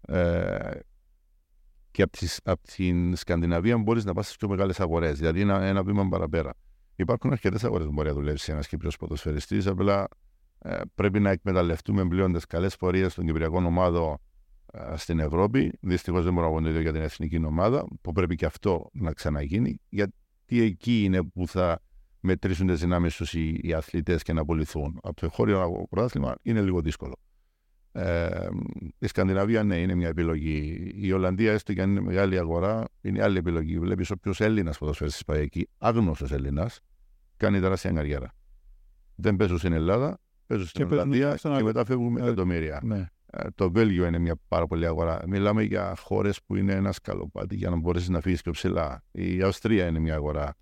[0.00, 0.70] Ε,
[1.90, 5.18] και από, τις, από την Σκανδιναβία μπορείς να πας στις πιο μεγάλες αγορές.
[5.18, 6.54] Δηλαδή ένα, ένα βήμα παραπέρα.
[6.96, 9.66] Υπάρχουν αρκετές αγορές που μπορεί να δουλέψει ένας Κύπριο ποδοσφαιριστής.
[9.66, 10.08] Απλά
[10.58, 14.16] ε, πρέπει να εκμεταλλευτούμε πλέον τις καλές πορείες των Κυπριακών ομάδων ε,
[14.94, 15.72] στην Ευρώπη.
[15.80, 18.90] Δυστυχώς δεν μπορούμε να πούμε το ίδιο για την εθνική ομάδα, που πρέπει και αυτό
[18.92, 20.12] να ξαναγίνει, γιατί
[20.48, 21.80] εκεί είναι που θα
[22.20, 24.98] μετρήσουν τις δυνάμεις τους οι, οι αθλητές και να απολυθούν.
[25.02, 27.16] Από το χώριο πρωτάθλημα είναι λίγο δύσκολο.
[27.92, 28.48] Ε,
[28.98, 30.90] η Σκανδιναβία, ναι, είναι μια επιλογή.
[30.94, 33.78] Η Ολλανδία, έστω και αν είναι μεγάλη αγορά, είναι άλλη επιλογή.
[33.78, 36.80] Βλέπεις όποιος Έλληνας ποδοσφαίριστη πάει εκεί, άγνωστος Έλληνας,
[37.36, 38.32] κάνει τεράστια καριέρα.
[39.14, 42.80] Δεν παίζουν στην Ελλάδα, παίζουν στην Ολλανδία και, και μετά φεύγουν με εκατομμύρια.
[42.84, 43.06] Ναι.
[43.38, 45.22] Ε, το Βέλγιο είναι μια πάρα πολύ αγορά.
[45.26, 49.02] Μιλάμε για χώρες που είναι ένα σκαλοπάτι για να μπορέσεις να φύγεις πιο ψηλά.
[49.10, 50.54] Η Αυστρία είναι μια αγορά.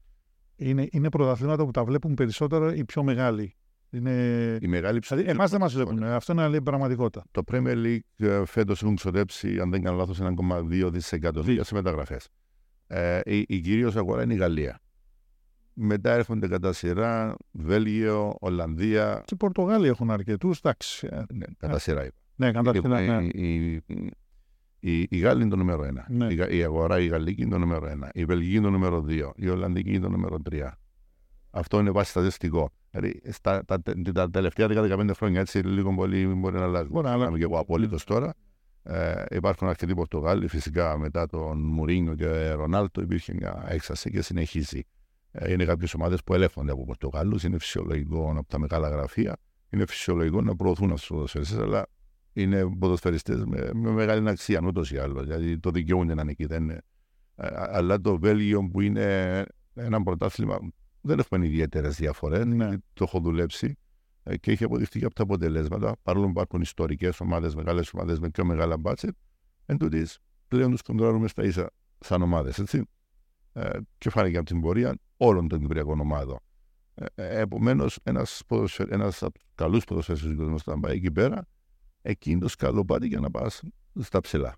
[0.56, 3.56] Είναι, είναι πρωταθλήματα που τα βλέπουν περισσότερο οι πιο μεγάλοι.
[3.90, 4.12] Είναι...
[4.60, 6.02] Η μεγάλη δηλαδή, εμάς δεν μας βλέπουν.
[6.02, 7.24] Αυτό είναι άλλη πραγματικότητα.
[7.30, 12.20] Το Premier League ε, φέτος έχουν ξοδέψει, αν δεν κάνω λάθος, 1,2 δισεκατομμύρια σε μεταγραφέ.
[12.86, 14.80] Ε, η η κυρίως αγορά είναι η Γαλλία.
[15.74, 19.22] Μετά έρχονται κατά σειρά Βέλγιο, Ολλανδία.
[19.24, 20.58] Και οι Πορτογάλοι έχουν αρκετούς.
[20.58, 21.08] Εντάξει.
[21.10, 22.23] Ε, ναι, κατά σειρά είπα.
[22.36, 23.20] Ναι, κατά σειρά.
[23.20, 23.26] Ναι.
[23.26, 23.82] Η,
[24.80, 25.92] η, η Γάλλη είναι το νούμερο 1.
[26.08, 26.26] Ναι.
[26.32, 28.08] Η, η αγορά η Γαλλική είναι το νούμερο 1.
[28.12, 29.30] Η Βελγική είναι το νούμερο 2.
[29.36, 30.68] Η Ολλανδική είναι το νούμερο 3.
[31.50, 32.70] Αυτό είναι βάση στατιστικό.
[32.90, 33.82] Δηλαδή, στα, τα,
[34.14, 36.88] τα τελευταία 10-15 χρόνια έτσι λίγο πολύ μπορεί να αλλάζει.
[36.88, 38.34] Μπορεί να αλλάζει και εγώ απολύτως τώρα.
[38.82, 40.48] Ε, υπάρχουν αρκετοί Πορτογάλοι.
[40.48, 44.82] Φυσικά μετά τον Μουρίνιο και Ρονάλτο υπήρχε μια έξαση και συνεχίζει.
[45.30, 47.44] Ε, είναι κάποιες ομάδες που ελέγχονται από Πορτογάλους.
[47.44, 49.36] Είναι φυσιολογικό από τα μεγάλα γραφεία.
[49.70, 51.86] Είναι φυσιολογικό να προωθούν αυτούς τους ποδοσφαιριστές, αλλά
[52.34, 55.26] είναι ποδοσφαιριστές με, με μεγάλη αξία, ούτως ή άλλως.
[55.26, 56.46] Δηλαδή το δικαιούνται να είναι εκεί.
[56.46, 56.80] Δεν είναι.
[57.36, 59.44] Ε, αλλά το Βέλγιο που είναι
[59.74, 60.58] ένα πρωτάθλημα,
[61.00, 62.44] δεν έχουμε ιδιαίτερες διαφορές.
[62.44, 62.70] Ναι.
[62.92, 63.78] Το έχω δουλέψει
[64.22, 65.96] ε, και έχει αποδειχθεί και από τα αποτελέσματα.
[66.02, 69.14] Παρόλο που υπάρχουν ιστορικές ομάδες, μεγάλες ομάδες με πιο μεγάλα μπάτσετ,
[69.66, 70.18] εν τούτης,
[70.48, 72.58] πλέον τους κοντράρουμε στα ίσα σαν ομάδες.
[73.56, 76.38] Ε, και φάνηκε από την πορεία όλων των κυπριακών ομάδων.
[76.94, 78.42] Ε, ε Επομένως, ένας
[78.88, 81.46] ένας από τους καλούς ποδοσφαίρου του κόσμου θα πάει εκεί πέρα,
[82.06, 83.62] εκείνο το σκαλοπάτι για να πας
[84.00, 84.56] στα ψηλά.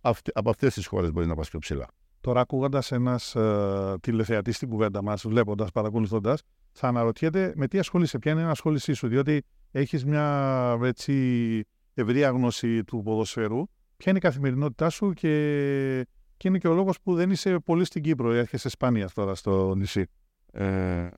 [0.00, 1.86] Αυτή, από αυτές τις χώρες μπορεί να πας πιο ψηλά.
[2.20, 6.42] Τώρα, ακούγοντας ένας ε, τηλεθεατής στην κουβέντα μας, βλέποντας, παρακολουθώντας,
[6.72, 11.64] θα αναρωτιέται με τι ασχολείσαι, ποια είναι η ασχόλησή σου, διότι έχεις μια έτσι,
[11.94, 13.62] ευρία γνώση του ποδοσφαίρου.
[13.96, 17.84] Ποια είναι η καθημερινότητά σου και, και είναι και ο λόγος που δεν είσαι πολύ
[17.84, 20.06] στην Κύπρο, έρχεσαι σπάνια τώρα στο νησί.
[20.52, 21.08] Ε,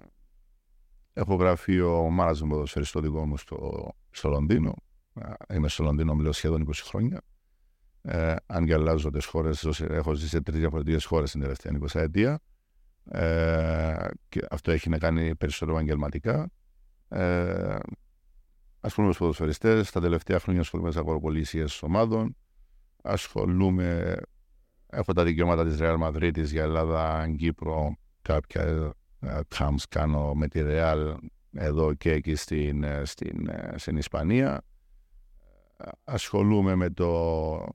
[1.12, 4.74] έχω γραφείο μάραζον ποδοσφαιριστό δικό μου στο, στο Λονδίνο.
[5.54, 7.20] Είμαι στο Λονδίνο, μιλάω σχεδόν 20 χρόνια.
[8.02, 9.50] Ε, αν και αλλάζω τι χώρε,
[9.88, 12.40] έχω ζήσει σε τρεις διαφορετικές χώρες την τελευταία 20 ετία.
[13.10, 16.50] Ε, και αυτό έχει να κάνει περισσότερο επαγγελματικά.
[17.08, 17.76] Ε,
[18.80, 19.90] ασχολούμαι με ποδοσφαιριστές.
[19.90, 22.36] Τα τελευταία χρόνια ασχολούμαι με αγοροπολίσιε ομάδων.
[23.02, 24.16] Ασχολούμαι.
[24.86, 28.92] Έχω τα δικαιώματα της Real Madrid για Ελλάδα, Κύπρο, κάποια
[29.56, 31.14] camps κάνω με τη Real
[31.54, 34.62] εδώ και εκεί στην, ε, στην, ε, στην Ισπανία.
[36.04, 37.66] Ασχολούμαι με, το,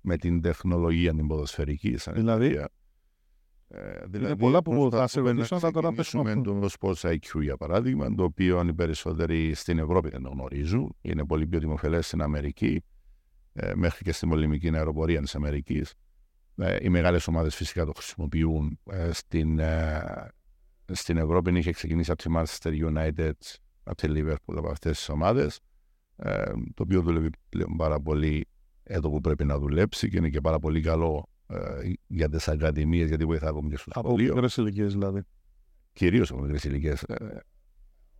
[0.00, 1.96] με την τεχνολογία την ποδοσφαιρική.
[1.96, 2.64] Σαν δηλαδή,
[3.68, 6.40] ε, δηλαδή, πολλά που θα σε ρωτήσω, θα τώρα πέσουμε.
[6.40, 10.96] το Sports IQ για παράδειγμα, το οποίο οι περισσότεροι στην Ευρώπη δεν το γνωρίζουν.
[11.00, 12.84] Είναι πολύ πιο δημοφιλές στην Αμερική,
[13.52, 15.94] ε, μέχρι και στην πολεμική αεροπορία της Αμερικής.
[16.56, 18.78] Ε, οι μεγάλες ομάδες φυσικά το χρησιμοποιούν.
[18.90, 20.28] Ε, στην, ε,
[20.92, 23.32] στην Ευρώπη είχε ξεκινήσει από τη Manchester United,
[23.82, 25.60] από τη Liverpool, από αυτές τις ομάδες.
[26.22, 28.46] Ε, το οποίο δουλεύει πλέον πάρα πολύ
[28.82, 33.08] εδώ που πρέπει να δουλέψει και είναι και πάρα πολύ καλό ε, για τις ακαδημίες,
[33.08, 34.26] γιατί βοηθάει ακόμη και στο σχολείο.
[34.26, 35.22] Από μικρές ηλικίες δηλαδή.
[35.92, 37.02] Κυρίως από μικρές ηλικίες.
[37.02, 37.40] Ε,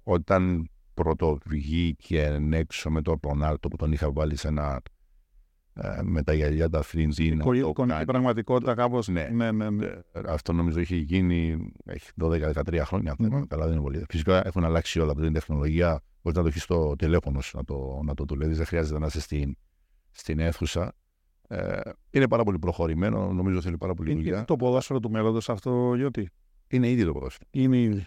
[0.03, 4.83] όταν πρωτοβγήκε έξω με τον Ρονάλτο που τον είχα βάλει σε ένα
[5.81, 7.19] ε, με τα γυαλιά τα φριντζ.
[7.19, 9.09] Η εικονική πραγματικότητα κάπως.
[9.09, 9.29] Ναι.
[9.33, 9.89] Ναι, ναι, ναι.
[10.27, 13.17] Αυτό νομίζω έχει γίνει έχει 12-13 χρόνια.
[13.19, 13.43] Mm.
[13.49, 14.05] Καλά δεν είναι πολύ.
[14.09, 16.01] Φυσικά έχουν αλλάξει όλα από την τεχνολογία.
[16.29, 18.57] Μπορείς να το έχεις στο τηλέφωνο σου να το, να το δουλεύεις.
[18.57, 19.57] Δεν χρειάζεται να είσαι στην,
[20.11, 20.93] στην αίθουσα.
[21.49, 24.37] Ε, είναι πάρα πολύ προχωρημένο, νομίζω θέλει πάρα πολύ δουλειά.
[24.37, 26.31] Είναι το ποδόσφαιρο του μέλλοντος αυτό, Γιώτη;
[26.69, 27.49] Είναι ήδη το ποδόσφαιρο.
[27.53, 28.07] Είναι ήδη.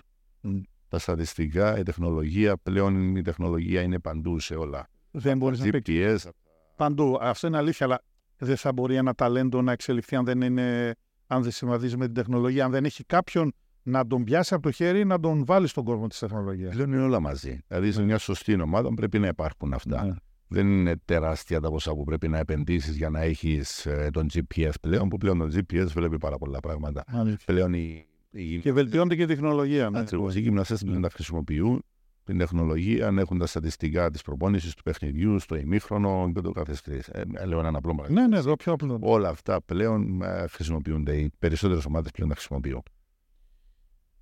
[0.88, 4.88] Τα στατιστικά, η τεχνολογία, πλέον η τεχνολογία είναι παντού σε όλα.
[5.12, 6.27] Δεν μπορείς να πεις.
[6.75, 7.17] Παντού.
[7.21, 8.03] Αυτό είναι αλήθεια, αλλά
[8.38, 10.95] δεν θα μπορεί ένα ταλέντο να εξελιχθεί αν δεν, είναι,
[11.27, 14.71] αν δεν συμβαδίζει με την τεχνολογία, αν δεν έχει κάποιον να τον πιάσει από το
[14.71, 16.73] χέρι να τον βάλει στον κόσμο της τεχνολογίας.
[16.73, 17.59] Πλέον είναι όλα μαζί.
[17.67, 20.05] Δηλαδή, σε μια σωστή ομάδα πρέπει να υπάρχουν αυτά.
[20.05, 20.13] Ναι
[20.51, 24.71] δεν είναι τεράστια τα ποσά που πρέπει να επενδύσεις για να έχεις ε, τον GPS
[24.81, 27.03] πλέον, που πλέον τον GPS βλέπει πάρα πολλά πράγματα.
[27.45, 28.59] Πλέον η, η...
[28.59, 29.89] Και βελτιώνεται και η τεχνολογία.
[29.89, 29.99] Ναι.
[29.99, 30.35] Ακριβώς.
[30.35, 30.99] Οι γυμναστές ναι.
[30.99, 31.83] τα χρησιμοποιούν
[32.23, 37.07] την τεχνολογία, αν έχουν τα στατιστικά της προπόνησης του παιχνιδιού, στο ημίχρονο και το καθεστής.
[37.07, 38.99] Ε, λέω ένα απλό Ναι, ναι, εδώ πιο απλό.
[39.01, 41.15] Όλα αυτά πλέον ε, χρησιμοποιούνται.
[41.15, 42.83] Οι περισσότερες ομάδες πλέον τα χρησιμοποιούν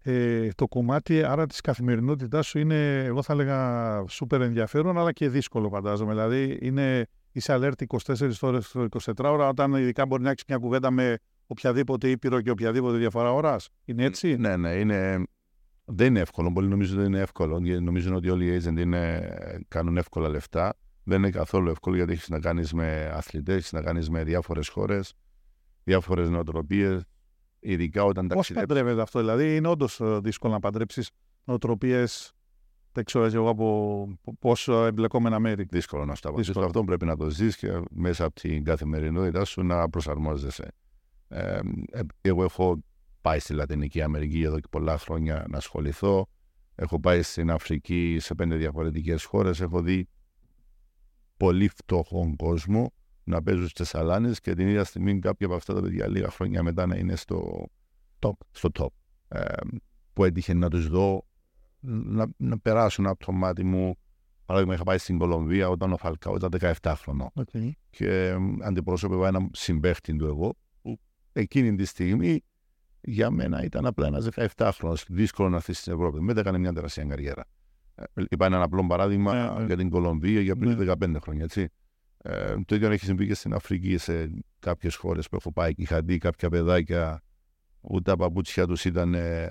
[0.10, 5.30] ε, το κομμάτι άρα της καθημερινότητάς σου είναι, εγώ θα έλεγα, σούπερ ενδιαφέρον, αλλά και
[5.30, 6.12] δύσκολο φαντάζομαι.
[6.12, 10.58] Δηλαδή, είναι, είσαι alert 24 ώρες το 24 ώρα, όταν ειδικά μπορεί να έχεις μια
[10.58, 11.18] κουβέντα με
[11.48, 13.70] οποιαδήποτε ήπειρο και οποιαδήποτε διαφορά ώρας.
[13.86, 15.24] Είναι έτσι; Ναι, ναι, είναι...
[15.92, 16.52] Δεν είναι εύκολο.
[16.52, 17.60] Πολλοί νομίζουν ότι είναι εύκολο.
[17.62, 19.34] Γιατί νομίζουν ότι όλοι οι agent είναι,
[19.68, 20.74] κάνουν εύκολα λεφτά.
[21.04, 24.68] Δεν είναι καθόλου εύκολο γιατί έχεις να κάνεις με αθλητές, έχεις να κάνεις με διάφορες
[24.68, 25.14] χώρες,
[25.84, 27.04] διάφορες νοοτροπίες,
[27.60, 31.10] Ειδικά όταν Πώς παντρεύεται αυτό, δηλαδή είναι όντως ε, δύσκολο να παντρέψεις
[31.44, 32.34] νοοτροπίες.
[32.92, 34.08] Δεν ξέρω εγώ από
[34.40, 35.64] πόσο εμπλεκόμενα μέρη.
[35.70, 39.64] Δύσκολο να στα Αυτό Αυτό πρέπει να το ζεις και μέσα από την καθημερινότητά σου
[39.64, 40.72] να προσαρμόζεσαι.
[41.28, 41.60] Ε,
[42.22, 42.84] εγώ έχω
[43.22, 46.28] πάει στη Λατινική Αμερική εδώ και πολλά χρόνια να ασχοληθώ.
[46.76, 49.62] Έχω πάει στην Αφρική σε πέντε διαφορετικές χώρες.
[49.62, 50.08] Έχω δει
[51.38, 52.94] πολύ φτωχόν κόσμο
[53.30, 56.64] να παίζουν στις σαλάνε και την ίδια στιγμή κάποια από αυτά τα παιδιά λίγα χρόνια
[56.64, 57.68] μετά να είναι στο
[58.20, 58.32] top.
[58.52, 58.88] Στο top.
[59.28, 59.44] Ε,
[60.14, 61.26] που έτυχε να τους δω
[61.80, 63.96] να, να περάσουν από το μάτι μου.
[64.46, 66.50] Παράδειγμα, είχα πάει στην Κολομβία όταν ο Φαλκάο ήταν
[66.82, 67.30] 17 χρονών.
[67.34, 67.72] Okay.
[67.90, 71.00] Και αντιπρόσωπευα έναν συμπέχτη του εγώ, που
[71.34, 72.44] εκείνη τη στιγμή
[73.02, 74.96] για μένα ήταν απλά ένας 17 χρόνο.
[75.08, 76.22] Δύσκολο να έρθεις στην Ευρώπη.
[76.22, 77.46] Μετά έκανε μια τεράστια καριέρα.
[77.96, 80.92] Ε, είπα ένα απλό παράδειγμα yeah, για την Κολομβία για πριν yeah.
[80.92, 81.44] 15 χρόνια.
[81.44, 81.68] Έτσι.
[82.22, 85.82] Ε, το ίδιο έχεις συμβεί και στην Αφρική σε κάποιες χώρες που έχω πάει και
[85.82, 87.24] είχα δει κάποια παιδάκια
[87.82, 89.50] ούτε τα παπούτσια τους ήταν ε,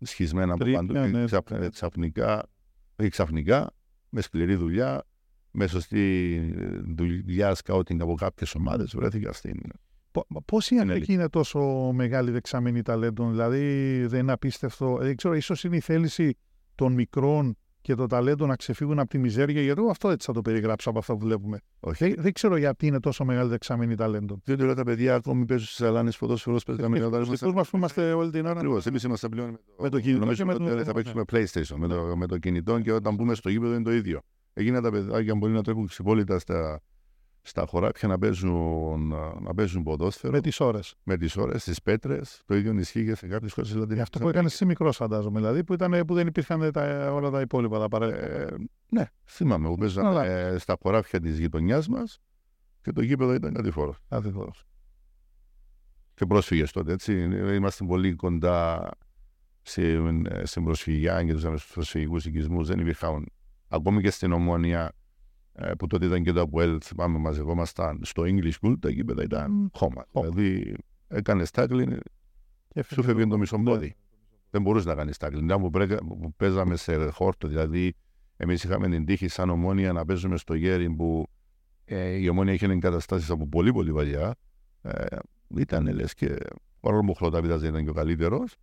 [0.00, 0.92] σχισμένα από παντού.
[0.92, 2.48] Ναι, ναι, ξαφνικά,
[2.96, 3.74] όχι ξαφνικά,
[4.08, 5.04] με σκληρή δουλειά,
[5.50, 6.40] με σωστή
[6.96, 9.60] δουλειά σκάουτινγκ από κάποιες ομάδες βρέθηκα στην.
[10.44, 14.96] Πώς η Αμερική είναι τόσο μεγάλη δεξαμενή ταλέντων, δηλαδή δεν είναι απίστευτο.
[15.00, 16.36] Δεν ξέρω, ίσως είναι η θέληση
[16.74, 17.56] των μικρών
[17.88, 20.90] και το ταλέντο να ξεφύγουν από τη μιζέρια, γιατί εγώ αυτό έτσι θα το περιγράψω
[20.90, 21.60] από αυτά που βλέπουμε.
[21.80, 22.14] Όχι.
[22.18, 24.40] Δεν, ξέρω γιατί είναι τόσο μεγάλη δεξαμενή ταλέντων.
[24.44, 27.76] Διότι όλα τα παιδιά ακόμη παίζουν στις αλάνες ποδόσφαιρος, παίζουν με τα Δυστυχώ μας που
[27.76, 28.50] είμαστε όλη την ώρα.
[28.50, 28.86] Ακριβώς.
[28.86, 30.20] Εμείς είμαστε πλέον με το κινητό.
[30.20, 33.74] Νομίζω ότι θα παίξουμε PlayStation με το, με το κινητό και όταν μπούμε στο γήπεδο
[33.74, 34.20] είναι το ίδιο.
[34.52, 36.80] Έγινα τα παιδάκια μπορεί να τρέχουν ξυπόλυτα στα,
[37.48, 39.08] στα χωράφια να παίζουν,
[39.40, 40.32] να παίζουν ποδόσφαιρο.
[40.32, 40.94] Με τις ώρες.
[41.02, 42.42] Με τις ώρες, τι πέτρες.
[42.46, 44.00] Το ίδιο ισχύει και σε κάποιες χώρες δηλαδή.
[44.00, 45.38] Αυτό που έκανες εσύ μικρός, φαντάζομαι.
[45.38, 47.78] Δηλαδή που, ήταν, που δεν υπήρχαν τα, όλα τα υπόλοιπα.
[47.78, 48.06] Τα παρα...
[48.06, 48.54] ε,
[48.88, 49.68] ναι, θυμάμαι.
[49.68, 52.18] Που παίζαμε ε, στα χωράφια της γειτονιάς μας
[52.82, 53.96] και το γήπεδο ήταν κατηφόρος.
[54.08, 54.64] Κατηφόρος.
[56.14, 57.12] Και πρόσφυγες τότε, έτσι.
[57.54, 58.90] Είμαστε πολύ κοντά
[60.42, 62.68] στην προσφυγιά και τους προσφυγικούς οικισμούς.
[62.68, 63.26] Δεν υπήρχαν
[63.68, 64.97] Ακόμη και στην Ομόνια ε,
[65.78, 70.06] που τότε ήταν και το Αποέλ, θυμάμαι, μαζευόμασταν στο English School, τα γήπεδα ήταν χώμα.
[70.12, 70.74] Δηλαδή,
[71.08, 71.98] έκανες τάκλιν
[72.68, 73.86] και σου φεύγει το μισό πόδι.
[73.86, 73.92] Ναι.
[74.50, 75.44] Δεν μπορούσες να κάνεις τάκλιν.
[75.44, 77.94] Ήταν που, παίζαμε σε χόρτο, δηλαδή,
[78.36, 81.26] εμείς είχαμε την τύχη σαν Ομόνια να παίζουμε στο γέρι που
[81.84, 84.34] ε, η Ομόνια είχε εγκαταστάσει από πολύ πολύ παλιά.
[84.82, 85.16] Ε,
[85.56, 86.36] ήταν λες και
[86.80, 88.56] παρόλο που ο Χλωταβίδας δεν ήταν και ο καλύτερος,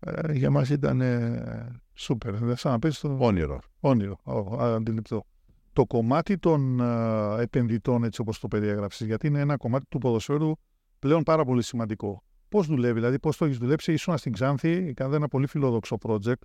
[0.00, 2.34] ε, για μας ήταν ε, Σούπερ.
[2.34, 3.16] Δεν σαν να πει το...
[3.20, 3.60] Όνειρο.
[3.80, 4.18] Όνειρο.
[4.58, 5.26] αντιληπτό.
[5.74, 10.52] Το κομμάτι των uh, επενδυτών, έτσι όπως το περιέγραψες, γιατί είναι ένα κομμάτι του ποδοσφαίρου
[10.98, 12.22] πλέον πάρα πολύ σημαντικό.
[12.48, 16.42] Πώς δουλεύει, δηλαδή, πώς το έχεις δουλέψει, ήσουν στην Ξάνθη, έκανε ένα πολύ φιλόδοξο project.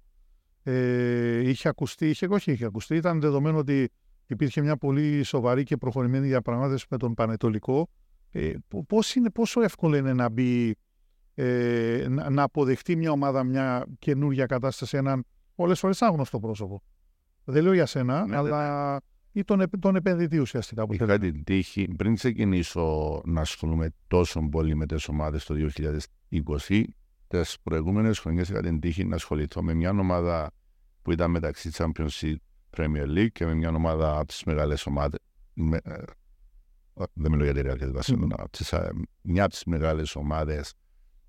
[0.63, 3.89] Ε, είχε ακουστεί, είχε, όχι είχε ακουστεί, ήταν δεδομένο ότι
[4.27, 7.89] υπήρχε μια πολύ σοβαρή και προχωρημένη διαπραγμάτευση με τον Πανετολικό.
[8.31, 8.53] Ε,
[8.87, 10.75] πώς είναι, πόσο εύκολο είναι να μπει,
[11.33, 16.81] ε, να, να αποδεχτεί μια ομάδα μια καινούργια κατάσταση, έναν πολλές φορές άγνωστο πρόσωπο.
[17.43, 18.99] Δεν λέω για σένα, ναι, αλλά ναι.
[19.31, 20.85] Ή τον, τον επενδυτή ουσιαστικά.
[20.89, 25.55] Είχα κάτι την τύχη πριν ξεκινήσω να ασχολούμαι τόσο πολύ με τις ομάδες το
[26.67, 26.83] 2020.
[27.27, 30.51] Τις προηγούμενες χρονιές είχα την τύχη να ασχοληθώ με μια ομάδα
[31.01, 32.35] που ήταν μεταξύ Championship
[32.77, 35.19] Premier League και με μια ομάδα από τις μεγάλες ομάδες.
[35.83, 36.03] Ε,
[37.13, 38.89] δεν μιλώ για τη Real mm.
[39.21, 40.73] μια από τις μεγάλες ομάδες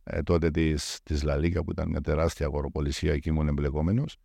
[0.04, 4.16] ε, τότε της της Λαλίκα που ήταν μια τεράστια αγοροπολισία και ήμουν εμπλεκόμενος.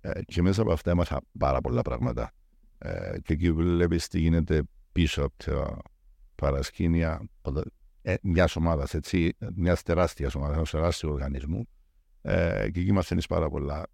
[0.00, 2.32] Ε, και μέσα από αυτά έμαθα πάρα πολλά πράγματα.
[2.84, 5.78] Ε, και εκεί βλέπεις τι γίνεται πίσω από τα
[6.34, 7.28] παρασκήνια
[8.02, 8.94] ε, μιας ομάδας,
[9.54, 11.68] μιας τεράστιας ομάδας, ενός τεράστιου οργανισμού.
[12.22, 13.86] Ε, και εκεί μαθαίνει πάρα πολλά.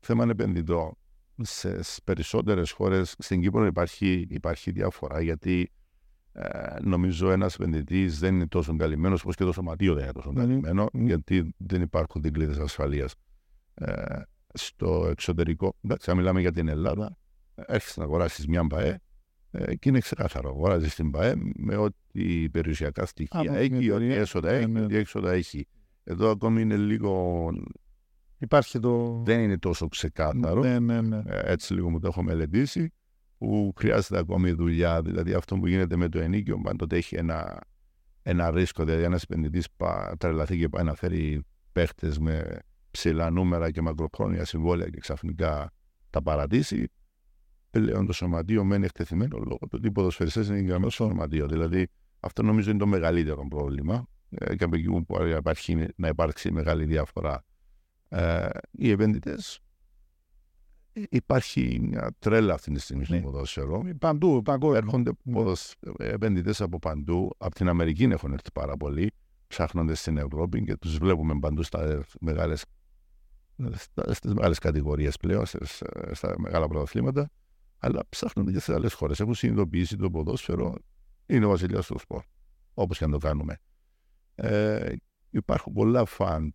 [0.00, 0.96] Θέμα επενδυτό.
[1.40, 5.70] Σε περισσότερες χώρες στην Κύπρο υπάρχει, υπάρχει διαφορά γιατί
[6.32, 10.32] ε, νομίζω ένας επενδυτής δεν είναι τόσο καλυμμένος όπως και το σωματείο δεν είναι τόσο
[10.32, 13.14] καλυμμένο, γιατί δεν υπάρχουν δικλείδες ασφαλείας.
[13.74, 14.20] Ε,
[14.54, 17.16] στο εξωτερικό, εντάξει, αν μιλάμε για την Ελλάδα,
[17.54, 19.00] έρχεσαι να αγοράσεις μια ΜΠΑΕ
[19.50, 20.48] ε, και είναι ξεκάθαρο.
[20.48, 24.80] Αγοράζεις την ΜΠΑΕ με ό,τι περιουσιακά στοιχεία έχει, ό,τι έσοδα έχει, ναι.
[24.80, 25.66] ό,τι έξοδα έχει.
[26.04, 27.48] Εδώ ακόμη είναι λίγο.
[28.38, 29.22] Υπάρχει το...
[29.24, 30.60] Δεν είναι τόσο ξεκάθαρο.
[30.60, 31.22] Ναι, ναι, ναι.
[31.26, 32.92] Ε, έτσι λίγο μου το έχω μελετήσει
[33.38, 35.02] που χρειάζεται ακόμη δουλειά.
[35.02, 37.60] Δηλαδή αυτό που γίνεται με το ενίκιο πάντοτε έχει ένα,
[38.22, 38.84] ένα ρίσκο.
[38.84, 39.68] Δηλαδή ένας επενδυτής
[40.18, 42.58] τρελαθεί και πάει να φέρει παίχτες με
[42.90, 45.72] ψηλά νούμερα και μακροχρόνια συμβόλαια και ξαφνικά
[46.10, 46.88] τα παρατήσει.
[47.72, 51.46] Πλέον το σωματείο μένει εκτεθειμένο λόγω του ότι οι ποδοσφαιριστές είναι εγγραμμένοι στο σωματείο.
[51.46, 51.88] Δηλαδή
[52.20, 54.06] αυτό νομίζω είναι το μεγαλύτερο πρόβλημα.
[54.30, 55.06] Ε, και από εκεί που
[55.36, 57.44] υπάρχει να υπάρξει μεγάλη διαφορά.
[58.08, 59.60] Ε, οι επενδυτές
[61.08, 63.20] Υπάρχει μια τρέλα αυτή τη στιγμή στο ναι.
[63.20, 63.82] ποδόσφαιρο.
[63.98, 64.78] Παντού, παγκόσμια.
[64.78, 65.12] Έρχονται
[65.96, 67.30] επενδυτές από παντού.
[67.38, 69.12] Από την Αμερική έχουν έρθει πάρα πολλοί.
[69.46, 72.64] Ψάχνονται στην Ευρώπη και τους βλέπουμε παντού στα μεγάλες
[74.10, 75.44] στις μεγάλες κατηγορίες πλέον,
[76.12, 77.30] στα μεγάλα πρωταθλήματα,
[77.84, 79.20] αλλά ψάχνονται και σε άλλες χώρες.
[79.20, 80.74] Έχουν συνειδητοποιήσει το ποδόσφαιρο
[81.26, 82.22] είναι ο βασιλιάς του σπορ,
[82.74, 83.58] όπως και αν το κάνουμε.
[84.34, 84.92] Ε,
[85.30, 86.54] υπάρχουν πολλά φαντ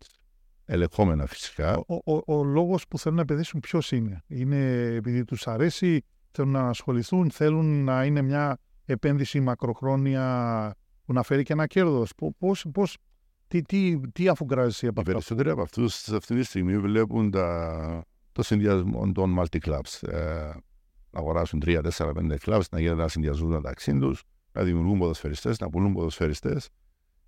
[0.64, 1.76] ελεγχόμενα φυσικά.
[1.76, 6.50] Ο, ο, ο λόγος που θέλουν να επενδύσουν ποιος είναι; Είναι επειδή τους αρέσει, θέλουν
[6.50, 12.12] να ασχοληθούν, θέλουν να είναι μια επένδυση μακροχρόνια που να φέρει και ένα κέρδος.
[12.38, 12.96] Πώς, πώς,
[13.48, 15.10] τι, τι, τι αφουγκράζεσαι από αυτό.
[15.10, 20.08] Οι περισσότεροι από αυτούς αυτή τη στιγμή βλέπουν τα, το συνδυασμό των multi-clubs.
[20.08, 20.50] Ε,
[21.10, 25.58] να αγοράσουν 3, 4, 5 clubs, να γίνουν να συνδυαζούν μεταξύ τους, να δημιουργούν ποδοσφαιριστές,
[25.58, 26.68] να πουλούν ποδοσφαιριστές.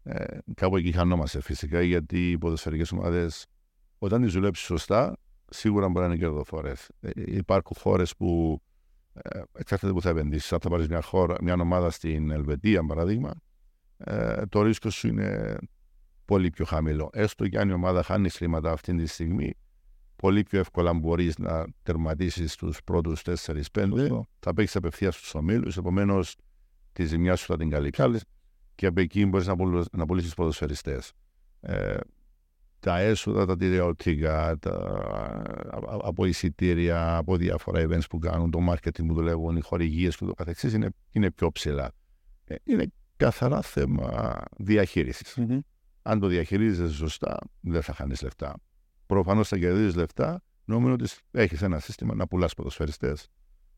[0.03, 3.47] Ε, κάπου εκεί χανόμαστε φυσικά γιατί οι ποδοσφαιρικές ομάδες,
[3.99, 5.16] όταν τις δουλέψεις σωστά,
[5.51, 6.88] σίγουρα μπορεί να είναι κερδοφόρες.
[7.01, 8.61] Ε, υπάρχουν χώρες που
[9.12, 10.53] ε, εξαρτάται που θα επενδύσεις.
[10.53, 11.03] Αν θα πάρεις μια,
[11.40, 13.35] μια ομάδα στην Ελβετία, παράδειγμα,
[13.97, 15.59] ε, το ρίσκο σου είναι
[16.25, 17.11] πολύ πιο χαμηλό.
[17.12, 19.55] Έστω και αν η ομάδα χάνει χρήματα αυτή τη στιγμή,
[20.20, 24.26] πολύ πιο εύκολα μπορείς να τερματίσεις τους πρώτους 4-5.
[24.38, 25.76] Θα παίξεις απευθείας στους ομίλους.
[25.76, 26.37] Επομένως,
[26.92, 28.24] τη ζημιά σου θα την καλύψεις.
[28.74, 29.46] Και από εκεί μπορείς
[29.92, 31.12] να πουλήσει ποδοσφαιριστές.
[31.61, 31.96] Ε,
[32.80, 35.02] τα έσοδα, τα τηλεοπτικά, τα,
[36.02, 40.35] από εισιτήρια, από διάφορα events που κάνουν, το marketing που δουλεύουν, οι χορηγίες και το
[40.35, 41.92] καθεξής είναι, είναι πιο ψηλά.
[42.44, 44.35] Ε, είναι καθαρά θέμα
[46.02, 48.54] Αν το διαχειρίζεσαι σωστά, δεν θα χάνεις λεφτά.
[49.11, 53.29] Προφανώς θα κερδίζεις λεφτά, νομίζω ότι έχεις ένα σύστημα να πουλάς ποδοσφαιριστές.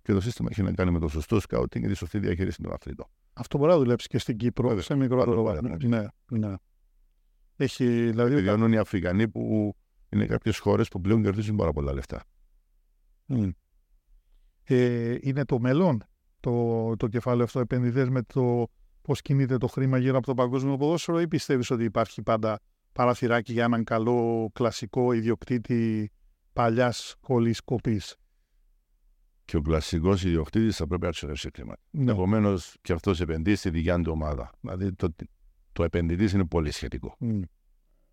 [0.02, 2.72] Και το σύστημα έχει να κάνει με το σωστό σκάουτινγκ και τη σωστή διαχείριση των
[2.72, 3.06] αθλητών.
[3.32, 6.54] Αυτό μπορεί να δουλέψει και στην Κύπρο, σε μικρό Ναι, ναι.
[7.56, 9.74] Έχει, δηλαδή, Επιβιώνουν οι Αφρικανοί που
[10.08, 12.24] είναι κάποιες χώρες που πλέον κερδίζουν πάρα πολλά λεφτά.
[14.64, 16.02] Ε, είναι το μέλλον
[16.40, 18.66] το, το κεφάλαιο αυτό επενδυτές με το
[19.02, 22.58] πώς κινείται το χρήμα γύρω από το παγκόσμιο ποδόσφαιρο ή πιστεύεις ότι υπάρχει πάντα
[22.92, 26.10] παραθυράκι για έναν καλό κλασικό ιδιοκτήτη
[26.52, 28.16] παλιάς κολλή κοπής.
[29.44, 31.82] Και ο κλασικός ιδιοκτήτης θα πρέπει να ξοδεύσει χρήματα.
[31.90, 32.12] Ναι.
[32.12, 34.50] Επομένως, και αυτός επενδύει στη δικιά του ομάδα.
[34.60, 35.14] Δηλαδή, το,
[35.72, 37.16] το επενδυτής είναι πολύ σχετικό.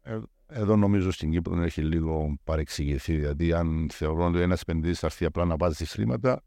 [0.01, 3.15] Ε, εδώ νομίζω στην Κύπρο έχει λίγο παρεξηγηθεί.
[3.15, 6.43] Δηλαδή, αν θεωρούν ότι ένας επενδυτής θα έρθει απλά να βάζει χρήματα,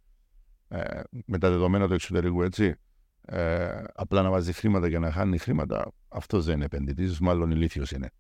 [0.69, 2.75] ε, με τα δεδομένα του εξωτερικού, έτσι,
[3.25, 7.91] ε, απλά να βάζει χρήματα και να χάνει χρήματα, αυτός δεν είναι επενδυτής, μάλλον ηλίθιος
[7.91, 8.11] είναι.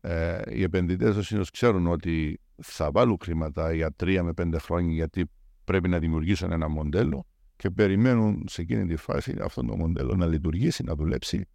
[0.00, 5.30] Ε, οι επενδυτές ο ξέρουν ότι θα βάλουν χρήματα για τρία με πέντε χρόνια γιατί
[5.64, 10.26] πρέπει να δημιουργήσουν ένα μοντέλο και περιμένουν σε εκείνη τη φάση αυτό το μοντέλο να
[10.26, 11.46] λειτουργήσει, να δουλέψει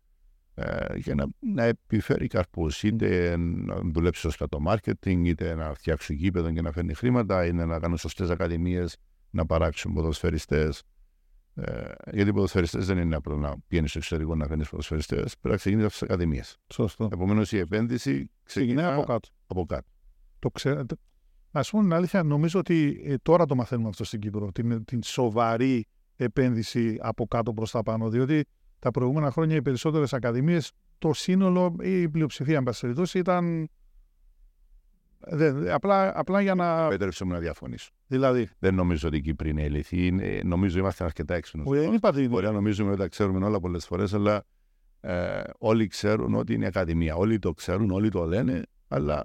[0.55, 6.13] ε, για να, να επιφέρει καρπούς είτε να δουλέψει σωστά το marketing είτε να φτιάξει
[6.13, 8.97] γήπεδο και να φέρνει χρήματα είτε να κάνουν σωστές ακαδημίες
[9.29, 10.83] να παράξουν ποδοσφαιριστές
[11.55, 15.49] ε, γιατί οι ποδοσφαιριστές δεν είναι απλό να πηγαίνεις στο εξωτερικό να κάνει ποδοσφαιριστές, πρέπει
[15.49, 16.57] να ξεκινήσεις από τις ακαδημίες.
[16.73, 17.09] Σωστό.
[17.11, 19.29] Επομένως η επένδυση ξεκινάει από κάτω.
[19.47, 19.87] Από κάτω.
[20.39, 20.95] Το ξέρετε.
[21.51, 24.51] Α πούμε την αλήθεια, νομίζω ότι ε, τώρα το μαθαίνουμε αυτό στην Κύπρο.
[24.51, 25.85] Την, την σοβαρή
[26.15, 28.09] επένδυση από κάτω προς τα πάνω.
[28.09, 28.45] Διότι
[28.79, 33.69] τα προηγούμενα χρόνια οι περισσότερες ακαδημίες, το σύνολο ή η πλειοψηφία, εν πάση ήταν
[35.27, 36.87] δεν, απλά, απλά για να.
[36.87, 37.91] Πέτρεψε μου να διαφωνήσω.
[38.07, 39.99] Δηλαδή; Δεν νομίζω ότι η Κύπρη είναι ηλίθιη.
[40.11, 41.79] Είναι, νομίζω είμαστε αρκετά έξυπνοι.
[41.79, 44.45] Δεν είπα ότι Μπορεί να νομίζουμε ότι τα ξέρουμε όλα πολλές φορές, αλλά
[45.01, 47.15] ε, όλοι ξέρουν ότι είναι ακαδημία.
[47.15, 49.23] Όλοι το ξέρουν, όλοι το λένε, αλλά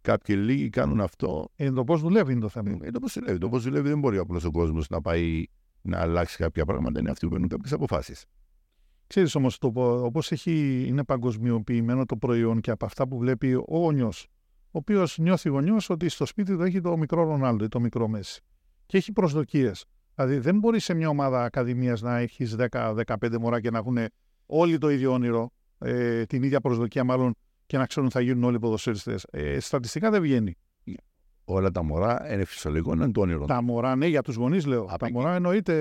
[0.00, 1.50] κάποιοι λίγοι κάνουν αυτό.
[1.56, 2.78] Ε, το πώς δουλεύει είναι το θέμα.
[2.80, 3.38] Ε, το πώς δουλεύει.
[3.38, 5.44] Το πώς δουλεύει δεν μπορεί απλώς ο κόσμος να πάει
[5.82, 7.00] να αλλάξει κάποια πράγματα.
[7.00, 8.24] Είναι αυτοί που παίρνουν κάποιες αποφάσεις.
[9.06, 14.12] Ξέρεις όμως, όπως είναι παγκοσμιοποιημένο το προϊόν και από αυτά που βλέπει ο γονιό
[14.70, 18.08] ο οποίος νιώθει γονιός ότι στο σπίτι του έχει το μικρό Ρονάλντο ή το μικρό
[18.08, 18.40] Μέση.
[18.86, 19.84] Και έχει προσδοκίες.
[20.14, 23.04] Δηλαδή δεν μπορεί σε μια ομάδα ακαδημίας να έχεις 10-15
[23.40, 23.98] μωρά και να έχουν
[24.46, 27.34] όλοι το ίδιο όνειρο, ε, την ίδια προσδοκία μάλλον
[27.66, 29.26] και να ξέρουν ότι θα γίνουν όλοι ποδοσφαιριστές.
[29.30, 30.54] Ε, στατιστικά δεν βγαίνει
[31.50, 33.44] όλα τα μωρά είναι φυσιολογικό να είναι το όνειρο.
[33.44, 34.84] Τα μωρά, ναι, για τους γονείς λέω.
[34.84, 35.74] Α, τα μωρά εννοείται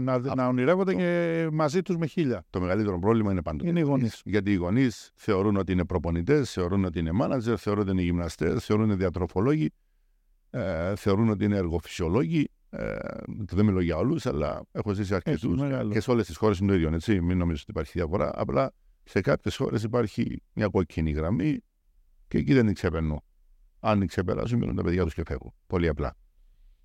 [0.00, 0.98] να, να ονειρεύονται το...
[0.98, 2.44] και μαζί τους με χίλια.
[2.50, 3.68] Το μεγαλύτερο πρόβλημα είναι πάντοτε.
[3.68, 4.20] Είναι οι γονείς.
[4.24, 8.64] Γιατί οι γονείς θεωρούν ότι είναι προπονητές, θεωρούν ότι είναι μάνατζερ, θεωρούν ότι είναι γυμναστές,
[8.64, 9.70] θεωρούν ότι είναι διατροφολόγοι,
[10.50, 12.48] ε, θεωρούν ότι είναι εργοφυσιολόγοι.
[12.70, 12.96] Ε,
[13.28, 15.60] δεν μιλώ για όλους, αλλά έχω ζήσει αρκετούς.
[15.90, 16.90] Και σε όλες τις χώρες είναι το ίδιο.
[16.94, 17.20] Έτσι.
[17.20, 18.30] Μην νομίζω ότι υπάρχει διαφορά.
[18.34, 18.72] Απλά
[19.04, 21.58] σε κάποιες χώρες υπάρχει μια κόκκινη γραμμή
[22.28, 23.22] και εκεί δεν την ξεπερνώ
[23.84, 25.52] αν ξεπεράσουν, μείνουν τα παιδιά τους και φεύγουν.
[25.66, 26.16] Πολύ απλά.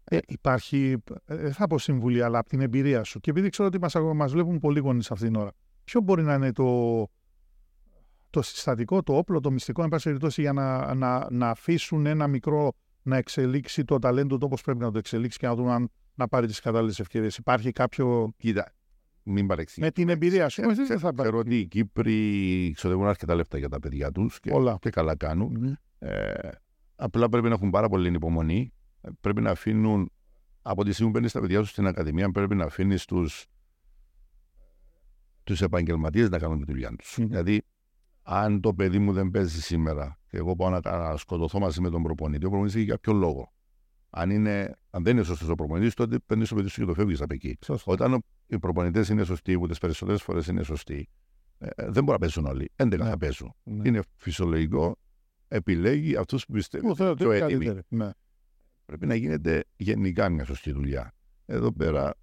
[0.03, 3.19] Ε, υπάρχει, ε, δεν θα πω συμβουλή, αλλά από την εμπειρία σου.
[3.19, 5.51] Και επειδή ξέρω ότι μας μας βλέπουν πολλοί γονείς αυτήν την ώρα,
[5.83, 7.01] ποιο μπορεί να είναι το,
[8.29, 12.27] το συστατικό, το όπλο, το μυστικό, εν πάση περιπτώσει, για να, να, να αφήσουν ένα
[12.27, 15.91] μικρό να εξελίξει το ταλέντο του όπως πρέπει να το εξελίξει και να δουν αν
[16.15, 17.37] να πάρει τις κατάλληλες ευκαιρίες.
[17.37, 18.33] Υπάρχει κάποιο.
[18.37, 18.73] Κοίτα,
[19.23, 19.85] μην παρεξηγεί.
[19.85, 20.61] Με την εμπειρία σου.
[20.75, 24.89] Δεν θα Θεωρώ ότι οι Κύπροι ξοδεύουν αρκετά λεφτά για τα παιδιά τους και, και
[24.89, 25.77] καλά κάνουν.
[25.99, 26.49] Ε,
[27.01, 28.73] Απλά πρέπει να έχουν πάρα πολύ υπομονή.
[29.21, 30.11] Πρέπει να αφήνουν,
[30.61, 33.45] από τη στιγμή που παίρνει τα παιδιά σου στην Ακαδημία, πρέπει να αφήνεις τους
[35.43, 37.17] τους επαγγελματίες να κάνουν τη δουλειά τους.
[37.19, 37.25] Mm.
[37.27, 37.61] Δηλαδή,
[38.23, 42.03] αν το παιδί μου δεν παίζει σήμερα και εγώ πάω να, σκοτωθώ μαζί με τον
[42.03, 43.53] προπονητή, ο προπονητής έχει για ποιο λόγο.
[44.09, 46.93] Αν, είναι, αν δεν είναι σωστός ο προπονητής, τότε παίρνεις το παιδί σου και το
[46.93, 47.57] φεύγεις από εκεί.
[47.65, 47.91] Σωστό.
[47.91, 51.09] Όταν οι προπονητές είναι σωστοί, που τις περισσότερες φορές είναι σωστοί,
[51.57, 52.71] ε, ε, δεν μπορεί να παίζουν όλοι.
[52.75, 53.09] 11 ναι.
[53.09, 53.53] θα παίζουν.
[53.63, 53.87] Ναι.
[53.87, 54.97] Είναι φυσιολογικό
[55.49, 57.79] επιλέγει αυτού που πιστεύει ότι πιο έτοιμοι.
[57.87, 58.09] Ναι.
[58.85, 61.13] Πρέπει να γίνεται γενικά μια σωστή δουλειά.
[61.45, 62.13] Εδώ πέρα,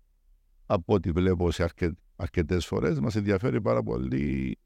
[0.66, 1.92] από ό,τι βλέπω σε αρκε...
[2.16, 4.58] αρκετές φορές, μας ενδιαφέρει πάρα πολύ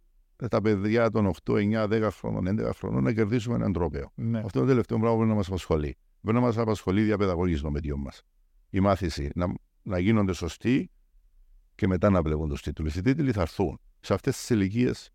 [0.48, 4.12] τα παιδιά των 8, 9, 10 χρόνων, 11 χρόνων να κερδίσουμε έναν τρόπαιο.
[4.14, 4.38] Ναι.
[4.38, 5.96] Αυτό είναι το τελευταίο πράγμα που πρέπει να μας απασχολεί.
[6.20, 8.22] Πρέπει να μας απασχολεί η διαπαιδαγωγή των παιδιών μας.
[8.70, 10.90] Η μάθηση να, να γίνονται σωστοί
[11.74, 12.96] και μετά να βλέπουν τους τίτλους.
[12.96, 13.80] Οι τίτλοι θα έρθουν.
[14.00, 15.11] Σε αυτές τις ηλικίες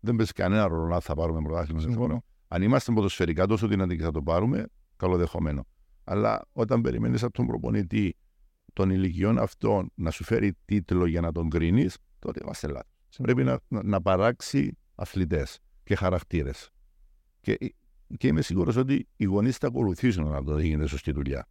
[0.00, 1.80] δεν παίζει κανένα ρόλο να θα πάρουμε πρωτάθλημα.
[1.80, 2.24] Συμφωνώ.
[2.48, 4.66] Αν είμαστε ποδοσφαιρικά τόσο δυνατοί και θα το πάρουμε,
[4.96, 5.66] καλοδεχόμενο.
[6.04, 8.16] Αλλά όταν περιμένεις από τον προπονητή
[8.72, 13.16] των ηλικιών αυτών να σου φέρει τίτλο για να τον κρίνεις, τότε είμαστε λάθος.
[13.22, 16.70] Πρέπει να, να, να παράξει αθλητές και χαρακτήρες.
[17.40, 17.74] Και,
[18.16, 21.48] και είμαι σίγουρος ότι οι γονείς θα ακολουθήσουν να το γίνεται σωστή δουλειά.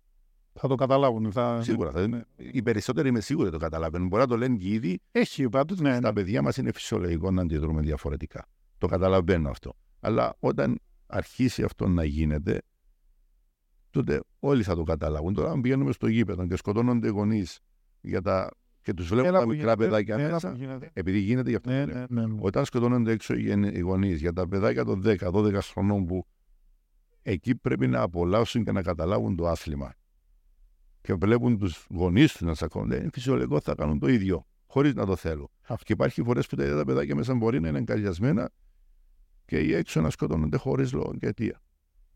[0.53, 1.31] Θα το καταλάβουν.
[1.31, 1.61] Θα...
[1.61, 1.91] Σίγουρα.
[1.91, 2.07] Θα...
[2.07, 2.21] Ναι.
[2.35, 4.07] Οι περισσότεροι είμαι σίγουροι το καταλαβαίνουν.
[4.07, 4.99] Μπορεί να το λένε και ήδη.
[5.11, 5.79] Έχει πάντως.
[5.79, 5.99] Ναι, ναι.
[5.99, 8.45] Τα παιδιά μας είναι φυσιολογικό να αντιδρούμε διαφορετικά.
[8.77, 9.75] Το καταλαβαίνω αυτό.
[10.03, 12.61] Αλλά όταν αρχίσει αυτό να γίνεται,
[13.89, 15.33] τότε όλοι θα το καταλάβουν.
[15.33, 17.59] Τώρα, αν πηγαίνουμε στο γήπεδο και σκοτώνονται οι γονείς
[18.01, 18.51] για τα
[18.81, 20.57] και τους βλέπουν τα μικρά παιδάκια μέσα.
[20.93, 21.69] Επειδή γίνεται γι' αυτό.
[21.69, 26.05] Ναι, ναι, ναι, ναι, Όταν σκοτώνονται έξω οι γονείς για τα παιδάκια των 10-12 χρονών
[26.05, 26.25] που
[27.21, 29.93] εκεί πρέπει να απολαύσουν και να καταλάβουν το άθλημα.
[31.01, 32.95] Και βλέπουν τους γονείς τους να τσακώνονται.
[32.95, 35.49] Είναι φυσιολογικό θα κάνουν το ίδιο, χωρίς να το θέλουν.
[35.61, 35.83] Αυτό.
[35.83, 38.49] Και υπάρχει φορές που τα ίδια τα παιδάκια μέσα μπορεί να είναι εγκαλιασμένα
[39.45, 41.61] και οι έξω να σκοτώνονται χωρίς λόγο και αιτία.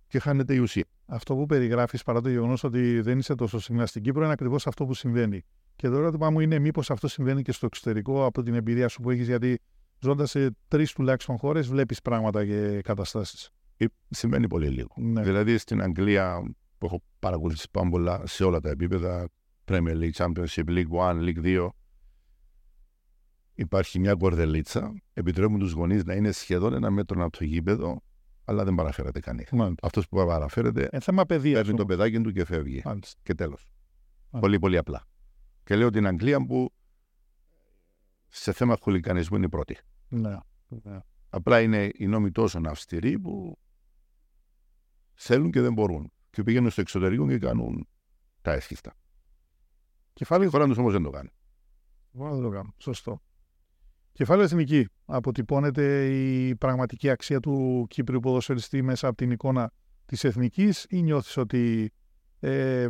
[0.07, 0.85] Και χάνεται η ουσία.
[1.05, 4.85] Αυτό που περιγράφεις, παρά το γεγονός ότι δεν είσαι τόσο στην Κύπρο, είναι ακριβώς αυτό
[4.85, 5.41] που συμβαίνει.
[5.75, 9.01] Και το ερώτημα μου είναι μήπως αυτό συμβαίνει και στο εξωτερικό από την εμπειρία σου
[9.01, 9.59] που έχεις, γιατί
[9.99, 13.49] ζώντας σε τρεις τουλάχιστον χώρες βλέπεις πράγματα και καταστάσεις.
[13.77, 14.93] Ε, συμβαίνει πολύ λίγο.
[14.95, 15.21] Ναι.
[15.21, 19.29] Δηλαδή στην Αγγλία που έχω παρακολουθήσει πάρα πολλά σε όλα τα επίπεδα,
[19.65, 21.67] Premier League, Championship, League 1, League 2,
[23.57, 28.01] υπάρχει μια κορδελίτσα, επιτρέπουν τους γονείς να είναι σχεδόν ένα μέτρο από το γήπεδο,
[28.45, 29.49] αλλά δεν παραφέρεται κανείς.
[29.81, 32.81] Αυτός που παραφέρεται ε, θέμα παίρνει το παιδάκι του και φεύγει.
[32.85, 33.19] Μάλιστα.
[33.23, 33.71] Και τέλος.
[34.29, 35.07] Πολύ, πολύ απλά.
[35.63, 36.73] Και λέω την Αγγλία που
[38.27, 39.77] σε θέμα χουλικανισμού είναι η πρώτη.
[40.07, 40.37] Ναι.
[40.67, 40.99] ναι.
[41.29, 43.57] Απλά είναι οι νόμοι τόσο αυστηροί που
[45.13, 46.11] θέλουν και δεν μπορούν.
[46.29, 47.87] Και πηγαίνουν στο εξωτερικό και κάνουν
[48.41, 48.93] τα έσχιστα.
[50.13, 51.29] Κεφάλαιο χωρά τους όμως δεν το κάνει.
[52.11, 52.73] δεν το κάνουν.
[52.77, 53.21] Σωστό.
[54.17, 54.87] Κεφάλαιο εθνική.
[55.05, 59.71] Αποτυπώνεται η πραγματική αξία του Κύπριου ποδοσφαιριστή μέσα από την εικόνα
[60.05, 61.91] της εθνικής ή νιώθεις ότι
[62.39, 62.87] ε,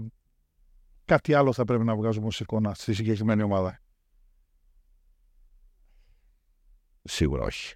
[1.06, 3.80] κάτι άλλο θα πρέπει να βγάζουμε ως εικόνα στη συγκεκριμένη ομάδα;
[7.04, 7.76] Σίγουρα όχι.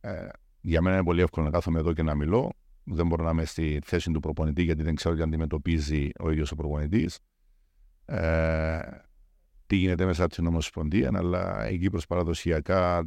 [0.00, 0.28] Ε,
[0.60, 2.52] για μένα είναι πολύ εύκολο να κάθομαι εδώ και να μιλώ.
[2.84, 6.50] Δεν μπορώ να είμαι στη θέση του προπονητή γιατί δεν ξέρω τι αντιμετωπίζει ο ίδιος
[6.52, 7.18] ο προπονητής.
[8.04, 8.80] Ε,
[9.68, 13.06] τι γίνεται μέσα από την Ομοσπονδία, αλλά η Κύπρος παραδοσιακά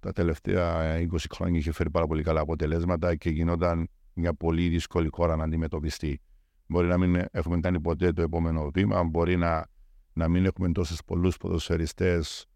[0.00, 5.08] τα τελευταία 20 χρόνια είχε φέρει πάρα πολύ καλά αποτελέσματα και γινόταν μια πολύ δύσκολη
[5.12, 6.20] χώρα να αντιμετωπιστεί.
[6.66, 9.66] Μπορεί να μην έχουμε κάνει ποτέ το επόμενο βήμα, μπορεί να,
[10.12, 12.46] να μην έχουμε τόσες πολλούς ποδοσφαιριστές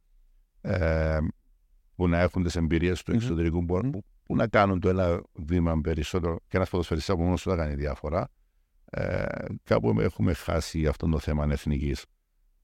[0.61, 1.18] ε,
[1.95, 6.38] που να έχουν τις εμπειρίες του εξωτερικού, που, που, να κάνουν το ένα βήμα περισσότερο.
[6.49, 8.28] Και ένας ποδοσφαιριστής από μόνος του θα κάνει διαφορά.
[8.90, 9.24] Ε,
[9.64, 12.05] κάπου έχουμε χάσει αυτό το θέμα εθνικής.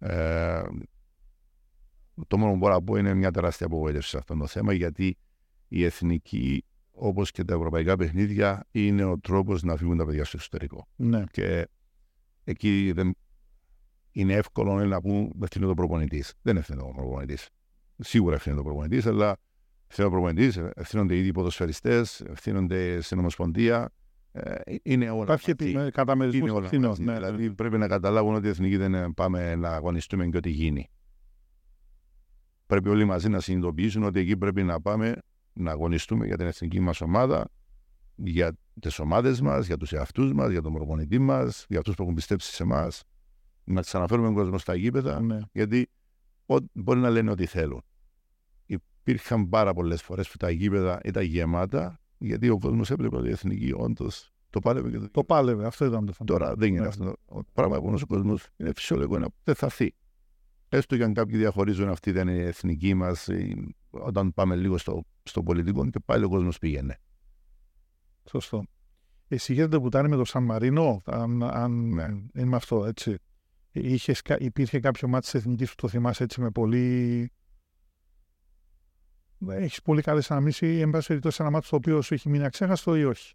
[0.01, 0.62] Ε,
[2.26, 5.16] το μόνο που μπορώ να πω είναι μια τεράστια απογοήτευση σε αυτό το θέμα, γιατί
[5.68, 10.36] η εθνική όπως και τα ευρωπαϊκά παιχνίδια, είναι ο τρόπος να φύγουν τα παιδιά στο
[10.36, 10.86] εξωτερικό.
[10.96, 11.24] Ναι.
[11.30, 11.68] Και
[12.44, 13.14] εκεί δεν...
[14.12, 16.34] είναι εύκολο να πούν ευθύνη το προπονητής.
[16.42, 17.48] Δεν ευθύνεται ο προπονητής.
[17.98, 19.36] Σίγουρα ευθύνεται ο προπονητής, αλλά
[19.86, 23.92] ευθύνεται ο προπονητής, ευθύνονται οι ίδιοι ποδοσφαιριστές, ευθύνονται στην Ομοσπονδία.
[24.32, 25.22] Ε, είναι όλα.
[25.22, 26.96] Υπάρχει καταμερισμό ευθυνών.
[26.98, 27.54] Ναι, δηλαδή ναι.
[27.54, 30.90] πρέπει να καταλάβουν ότι οι εθνικοί δεν πάμε να αγωνιστούμε και ό,τι γίνει.
[32.66, 35.16] Πρέπει όλοι μαζί να συνειδητοποιήσουν ότι εκεί πρέπει να πάμε
[35.52, 37.50] να αγωνιστούμε για την εθνική μας ομάδα,
[38.14, 42.02] για τις ομάδες μας, για τους εαυτούς μας, για τον προπονητή μας, για αυτούς που
[42.02, 43.02] έχουν πιστέψει σε εμάς.
[43.64, 45.38] Να ξαναφέρουμε τον κόσμο στα γήπεδα, ναι.
[45.52, 45.90] γιατί
[46.72, 47.82] μπορεί να λένε ό,τι θέλουν.
[48.66, 53.30] Υπήρχαν πάρα πολλές φορές που τα γήπεδα ήταν γεμάτα, γιατί ο κόσμος έβλεπε ότι η
[53.30, 54.90] εθνική όντως το πάλευε.
[54.90, 55.10] Και το...
[55.10, 56.44] το πάλευε, αυτό ήταν το φαντάζομαι.
[56.44, 56.86] Τώρα δεν είναι ναι.
[56.86, 57.16] αυτό.
[57.26, 59.94] Το πράγμα που ο κόσμος είναι φυσιολογικό να δεν θα θεί.
[60.68, 63.28] Έστω και αν κάποιοι διαχωρίζουν αυτή δεν είναι η εθνική μας,
[63.90, 66.98] όταν πάμε λίγο στο, στο πολιτικό και πάλι ο κόσμος πήγαινε.
[68.30, 68.64] Σωστό.
[69.28, 72.04] Εσύ γίνεται που ήταν με το Σαν Μαρίνο, αν, αν ναι.
[72.34, 73.16] είναι με αυτό, έτσι.
[73.70, 77.30] Είχες, υπήρχε κάποιο μάτι της εθνικής που το θυμάσαι έτσι με πολύ.
[79.49, 82.45] Έχεις πολύ καλές αναμνήσεις ή εν πάση περιπτώσει ένα μάτι το οποίο σου έχει μείνει
[82.45, 83.34] αξέχαστο ή όχι;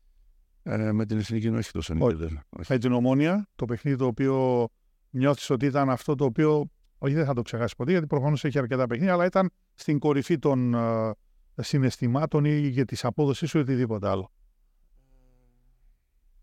[0.64, 2.40] Ε, με την εθνική όχι τόσο όχι.
[2.70, 4.68] Με την ομόνια, το παιχνίδι το οποίο
[5.10, 8.58] νιώθεις ότι ήταν αυτό το οποίο όχι, δεν θα το ξεχάσει ποτέ, γιατί προφανώς έχει
[8.58, 11.12] αρκετά παιχνίδια, αλλά ήταν στην κορυφή των uh,
[11.56, 14.32] συναισθημάτων ή για της απόδοση ή οτιδήποτε άλλο.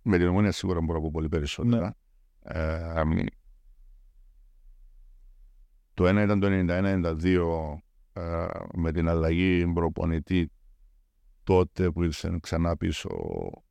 [0.03, 1.97] Με την ομόνια σίγουρα μπορώ να πω πολύ περισσότερα.
[2.43, 2.61] Ναι.
[2.61, 3.03] Ε,
[5.95, 7.83] το ένα ήταν το 91-92 ε,
[8.75, 10.51] με την αλλαγή προπονητή
[11.43, 13.63] τότε που ήρθε ξανά πίσω ο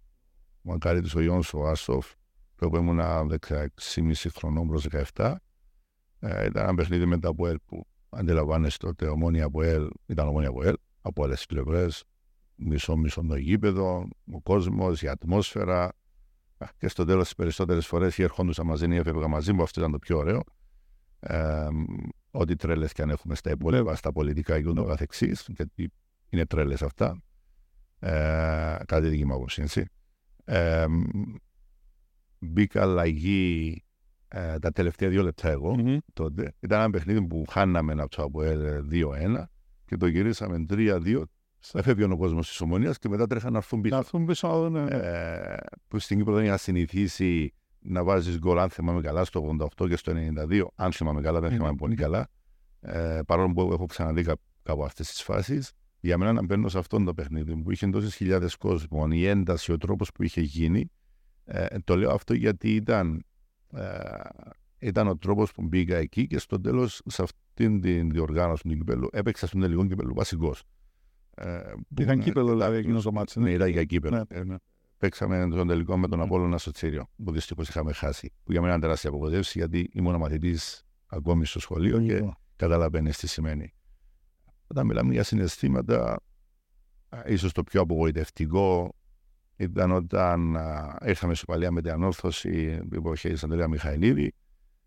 [0.61, 2.13] μακάρι ο Ιόνς ο Άσοφ
[2.55, 5.35] που ήμουν 16,5 χρονών προς 17
[6.23, 10.75] ε, ήταν ένα παιχνίδι με τα ΑΠΟΕΛ που αντιλαμβάνεστε τότε ομόνια ΑΠΟΕΛ, ήταν ομόνια ΑΠΟΕΛ
[11.01, 12.03] από όλες τις πλευρές.
[12.55, 15.91] Μισό-μισό το γήπεδο, ο κόσμος, η ατμόσφαιρα.
[16.77, 19.61] Και στο τέλος, τις περισσότερες φορές ή ερχόντουσαν μαζί ή έφευγα μαζί μου.
[19.61, 20.43] Αυτό ήταν το πιο ωραίο.
[21.19, 21.67] Ε,
[22.31, 25.91] ό,τι τρέλες και αν έχουμε στα υπόλοιπα, στα πολιτικά και ούτω καθεξής, γιατί
[26.29, 27.21] είναι τρέλες αυτά.
[27.99, 29.85] Ε, κάτι δική μου άποψη, έτσι.
[30.45, 30.85] Ε,
[32.39, 33.83] μπήκα αλλαγή
[34.27, 35.97] ε, τα τελευταία δύο λεπτά εγώ mm-hmm.
[36.13, 36.53] τότε.
[36.59, 39.43] Ήταν ένα παιχνίδι που χάναμε από το Αποέλ 2-1
[39.85, 41.23] και το γυρίσαμε 3-2.
[41.73, 43.93] Έφευγε ο κόσμος της Ομονίας και μετά τρέχαν να έρθουν πίσω.
[43.93, 44.85] Να έρθουν πίσω, ναι.
[44.89, 45.57] Ε,
[45.87, 49.95] που στην Κύπρο δεν είχα συνηθίσει να βάζεις γκολ, αν θυμάμαι καλά, στο 88 και
[49.95, 50.13] στο
[50.49, 50.63] 92.
[50.75, 52.27] Αν θυμάμαι καλά, δεν θυμάμαι πολύ καλά.
[52.81, 54.25] Ε, παρόλο που έχω ξαναδεί
[54.63, 58.15] κάπου αυτές τις φάσεις, για μένα να μπαίνω σε αυτό το παιχνίδι που είχε τόσες
[58.15, 60.91] χιλιάδες κόσμο, η ένταση, ο τρόπος που είχε γίνει.
[61.45, 63.25] Ε, το λέω αυτό γιατί ήταν
[63.73, 63.83] ε,
[64.79, 69.07] ήταν ο τρόπος που μπήκα εκεί και στο τέλος σε αυτήν την διοργάνωση του κυπέλου
[69.11, 70.63] έπαιξα στον τελικό κυπέλου βασικός.
[71.35, 73.39] Ε, ήταν κύπελο δηλαδή εκείνο το μάτι.
[73.39, 74.25] Ναι, ήταν για κύπελο.
[74.29, 74.55] Ναι, ναι.
[75.01, 75.07] Ναι.
[75.07, 76.23] Παίξαμε τον τελικό με τον mm.
[76.23, 78.33] Απόλλωνα στο Τσίριο, που δυστυχώς είχαμε χάσει.
[78.43, 82.05] Που για μένα ήταν τεράστια απογοητεύση, γιατί ήμουν μαθητής ακόμη στο σχολείο mm.
[82.05, 83.73] και καταλαβαίνεις τι σημαίνει.
[84.67, 86.19] Όταν μιλάμε για συναισθήματα,
[87.25, 88.95] ίσως το πιο απογοητευτικό
[89.55, 90.57] ήταν όταν
[91.05, 94.33] ήρθαμε στο παλιά με την ανόρθωση εποχή τη Αντρέα Μιχαηλίδη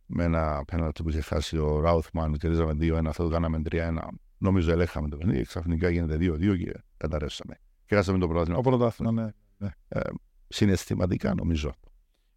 [0.07, 3.99] με ένα πέναλτι που είχε χάσει ο Ράουθμαν και ρίζαμε 2-1, αυτό το κάναμε 3-1.
[4.39, 7.59] Νομίζω ελέγχαμε το παιχνίδι, ξαφνικά γίνεται 2-2 και καταρρεύσαμε.
[7.87, 9.35] Και χάσαμε το πρωτάθλημα.
[9.65, 10.01] Ο πρωτάθλημα, ναι.
[10.01, 10.01] ναι.
[10.01, 10.12] Ε,
[10.49, 11.73] συναισθηματικά νομίζω.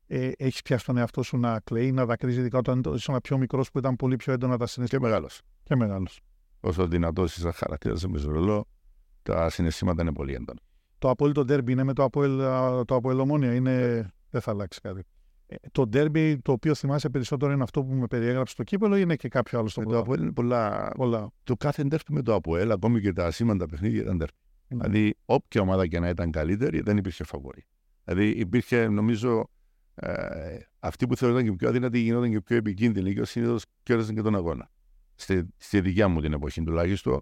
[0.08, 3.72] Ε, Έχεις πιάσει τον εαυτό σου να κλαίει, να δακρύζει, ειδικά όταν ήσουν πιο μικρός
[3.72, 5.08] που ήταν πολύ πιο έντονα τα συναισθήματα.
[5.08, 5.42] Και μεγάλος.
[5.64, 6.20] Και μεγάλος.
[6.60, 8.68] Όσο δυνατό είσαι χαρακτήρα με ρολό,
[9.24, 10.60] τα συναισθήματα είναι πολύ έντονα
[11.00, 12.38] το απόλυτο ντέρμπι είναι με το Αποέλ,
[12.86, 13.54] το Αποέλ Ομόνια.
[13.54, 14.08] Είναι...
[14.30, 15.04] Δεν θα αλλάξει κάτι.
[15.48, 19.00] Ε, το ντέρμπι το οποίο θυμάσαι περισσότερο είναι αυτό που με περιέγραψε το κύπελο ή
[19.04, 20.92] είναι και κάποιο άλλο στο Το Αποέλ είναι πολλά...
[20.96, 21.30] πολλά.
[21.44, 24.34] Το κάθε ντέρμπι με το Αποέλ, ακόμη και τα σήμαντα παιχνίδια ήταν ντέρμπι.
[24.70, 24.78] Mm.
[24.78, 27.66] Δηλαδή, όποια ομάδα και να ήταν καλύτερη, δεν υπήρχε φαβορή.
[28.04, 29.50] Δηλαδή, υπήρχε, νομίζω,
[29.96, 34.22] ε, αυτοί που θεωρούνταν και πιο αδύνατοι γινόταν και πιο επικίνδυνοι και συνήθω κέρδισαν και
[34.22, 34.72] τον αγώνα.
[35.16, 37.22] Στη, στη δικιά μου την εποχή τουλάχιστον,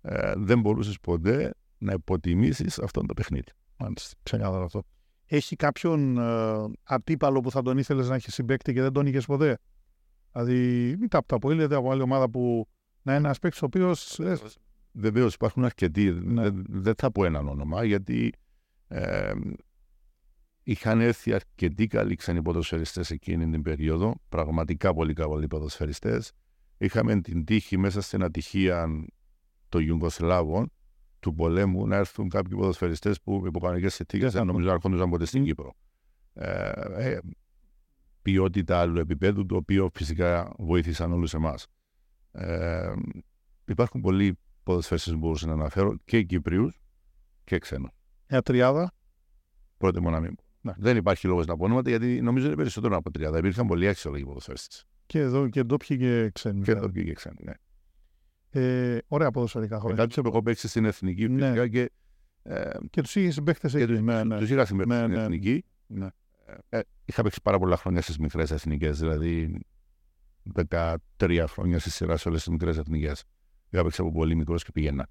[0.00, 3.50] ε, δεν μπορούσες ποτέ να υποτιμήσεις αυτό το παιχνίδι.
[3.76, 4.82] Μάλιστα, ξεκάθαρα αυτό.
[5.26, 9.26] Έχει κάποιον ε, αντίπαλο που θα τον ήθελες να έχεις συμπέκτη και δεν τον είχες
[9.26, 9.58] ποτέ;
[10.32, 12.68] Δηλαδή, μην τα από από άλλη ομάδα που
[13.02, 14.20] να είναι ένας παίκτης ο οποίος.
[14.94, 16.10] Ε, Βεβαίως υπάρχουν αρκετοί.
[16.10, 16.48] Ναι.
[16.52, 18.32] Δεν, θα πω έναν όνομα, γιατί
[18.88, 19.32] ε,
[20.62, 24.14] είχαν έρθει αρκετοί καλοί ξένοι ποδοσφαιριστές εκείνη την περίοδο.
[24.28, 26.32] Πραγματικά πολύ καλοί ποδοσφαιριστές.
[26.78, 29.04] Είχαμε την τύχη μέσα στην ατυχία
[29.68, 30.72] των Ιουγκοσλάβων
[31.20, 35.24] του πολέμου να έρθουν κάποιοι ποδοσφαιριστές που υπό κανονικέ συνθήκες δεν νομίζω να έρχονταν ποτέ
[35.24, 35.74] στην Κύπρο.
[36.34, 37.18] Ε, ε,
[38.22, 41.66] ποιότητα άλλου επίπεδου, το οποίο φυσικά βοήθησαν όλους εμάς.
[42.32, 42.92] Ε,
[43.66, 46.72] υπάρχουν πολλοί ποδοσφαιριστέ που μπορούσα να αναφέρω και Κύπριου
[47.44, 47.90] και ξένους.
[48.28, 48.92] Μια τριάδα.
[49.76, 50.72] Πρότιμο να μην ναι.
[50.76, 53.38] Δεν υπάρχει λόγος να πω ονόματα γιατί νομίζω είναι περισσότερο από τριάδα.
[53.38, 54.86] Υπήρχαν πολλοί αξιόλογοι ποδοσφαιριστές.
[55.06, 56.62] Και εδώ και ντόπιοι και ξένοι.
[56.62, 57.52] Και ντόπιοι και ξένοι, ναι.
[58.50, 60.02] Ε, ωραία ποδοσφαιρικά χρόνια.
[60.02, 61.68] Μετά του έχω παίξει στην εθνική ναι.
[61.68, 61.90] και.
[62.42, 63.92] Ε, και τους είχες συμπαίχτες εκεί.
[63.92, 64.38] Ναι, ναι.
[64.38, 65.22] Τους είχα συμπαίχτες ναι, στην ναι.
[65.22, 65.64] εθνική.
[65.86, 66.08] Ναι.
[66.68, 69.60] Ε, είχα παίξει πάρα πολλά χρόνια στις μικρές εθνικές, δηλαδή
[71.18, 73.24] 13 χρόνια στη σειρά σε όλες τις μικρές εθνικές.
[73.74, 75.08] Είχα παίξει από πολύ μικρός και πήγαινα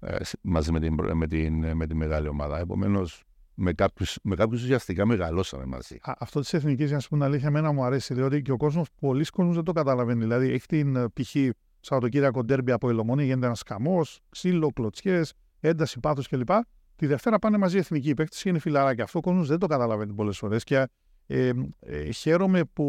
[0.00, 2.58] ε, μαζί με την, με, την, με την μεγάλη ομάδα.
[2.58, 3.22] Επομένως,
[3.54, 5.96] με κάποιους με κάποιους ουσιαστικά μεγαλώσαμε μαζί.
[6.02, 8.52] Α, αυτό της εθνικής, για να σου πω την αλήθεια, εμένα μου αρέσει, διότι και
[8.52, 10.20] ο κόσμος, πολλοί κόσμοι δεν το καταλαβαίνει.
[10.20, 11.36] Δηλαδή, έχει την ε, π.χ.
[11.80, 16.50] Σαββατοκύριακο ντέρμπι από Ελομόνη, γίνεται ένας καμό, ξύλο, κλωτσιές, ένταση, πάθος κλπ.
[16.96, 19.04] Τη Δευτέρα πάνε μαζί οι εθνικοί παίκτες και είναι φιλαράκια.
[19.04, 20.64] Αυτό ο κόσμος δεν το καταλαβαίνει πολλές φορές.
[20.64, 20.88] Και
[21.26, 22.84] ε, ε, χαίρομαι που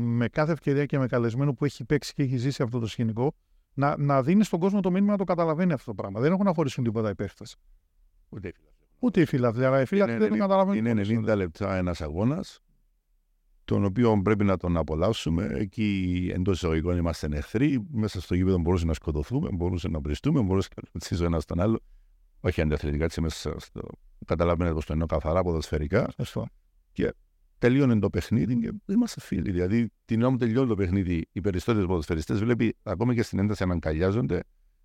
[0.00, 3.34] με κάθε ευκαιρία και με καλεσμένο που έχει παίξει και έχει ζήσει αυτό το σκηνικό,
[3.78, 6.20] να, να δίνεις στον κόσμο το μήνυμα να το καταλαβαίνει αυτό το πράγμα.
[6.20, 7.44] Δεν έχουν να χωρίσουν τίποτα οι παίκτε.
[8.28, 8.54] Ούτε οι
[8.98, 9.64] Ούτε οι φίλαθλοι.
[9.64, 10.86] Αλλά οι φίλαθλοι δεν το καταλαβαίνουν.
[10.86, 12.60] Είναι 90 λεπτά ένας αγώνας
[13.64, 15.50] τον οποίο πρέπει να τον απολαύσουμε.
[15.54, 17.86] Εκεί εντός εισαγωγικών είμαστε εχθροί.
[17.90, 21.80] Μέσα στο γήπεδο μπορούσε να σκοτωθούμε, μπορούσε να βριστούμε, μπορούσε να ρωτήσουμε ένας τον άλλο.
[22.40, 23.80] Όχι αντιαθλητικά, έτσι μέσα στο.
[24.26, 26.12] Καταλαβαίνετε πώ το εννοώ καθαρά ποδοσφαιρικά.
[26.92, 27.14] Και
[27.58, 29.50] τελείωνε το παιχνίδι και είμαστε φίλοι.
[29.50, 33.62] Δηλαδή, την ώρα που τελειώνει το παιχνίδι, οι περισσότεροι ποδοσφαιριστές βλέπει ακόμα και στην ένταση
[33.62, 34.40] αναγκαλιάζονται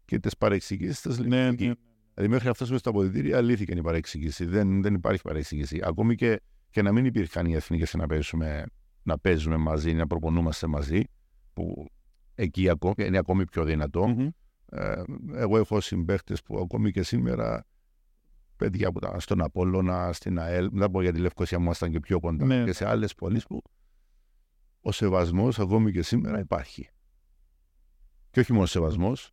[0.06, 1.74] και τις παρεξηγήσεις τις ναι, ναι, ναι.
[2.14, 4.46] Δηλαδή, μέχρι να φτάσουμε στα αποδητήρια, αλήθηκε η παρεξήγηση.
[4.46, 5.80] Δεν, δεν υπάρχει παρεξήγηση.
[5.84, 6.42] Ακόμη και
[6.74, 8.66] και να μην υπήρχαν οι εθνικέ να, παίζουμε,
[9.04, 11.04] να παίζουμε μαζί, να προπονούμαστε μαζί,
[11.54, 11.88] που
[12.36, 14.16] εκεί είναι ακόμη πιο δυνατό.
[14.18, 14.28] Mm-hmm.
[14.66, 15.02] Ε,
[15.34, 17.66] εγώ έχω συμπαίχτες που ακόμη και σήμερα
[18.64, 22.00] παιδιά που ήταν στον Απόλλωνα, στην ΑΕΛ, δεν πω για τη Λευκοσία μου ήμασταν και
[22.00, 22.64] πιο κοντά ναι.
[22.64, 23.62] και σε άλλες πόλεις που
[24.82, 26.90] ο σεβασμός ακόμη και σήμερα υπάρχει.
[28.32, 29.32] Και όχι μόνο σεβασμός,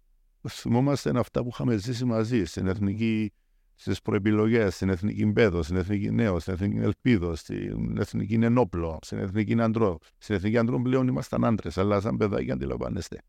[0.49, 3.33] θυμόμαστε αυτά που είχαμε ζήσει μαζί στην εθνική
[3.75, 9.19] στις προεπιλογές, στην Εθνική Μπέδο, στην Εθνική Νέο, στην Εθνική Ελπίδο, στην Εθνική Ενόπλο, στην
[9.19, 9.99] Εθνική Αντρό.
[10.19, 13.23] Στην Εθνική Αντρό πλέον ήμασταν άντρες, αλλά σαν παιδάκια αντιλαμβάνεστε.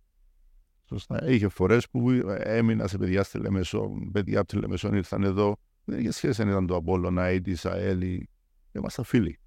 [0.84, 1.30] Σωστά.
[1.30, 5.58] Είχε φορές που έμεινα σε παιδιά στη Λεμεσό, παιδιά από τη Λεμεσό ήρθαν εδώ.
[5.92, 8.02] Δεν είχε σχέση αν ήταν το Απόλλωνα ή τη ΑΕΛ.
[8.72, 9.40] Ήμασταν φίλοι.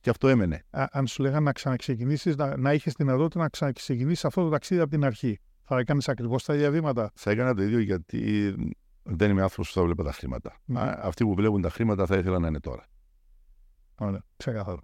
[0.00, 0.64] Και αυτό έμενε.
[0.70, 4.48] Α, αν σου λέγανε να ξαναξεκινήσεις, να, να είχες την δυνατότητα να ξαναξεκινήσεις αυτό το
[4.50, 8.54] ταξίδι από την αρχή, θα έκανες ακριβώς τα ίδια βήματα; Θα έκανα το ίδιο γιατί
[9.02, 10.56] δεν είμαι άνθρωπος που θα βλέπω τα χρήματα.
[10.64, 10.80] Ναι.
[10.96, 12.86] Αυτοί που βλέπουν τα χρήματα θα ήθελα να είναι τώρα.
[13.94, 14.80] Ωραία, ξεκάθαρο.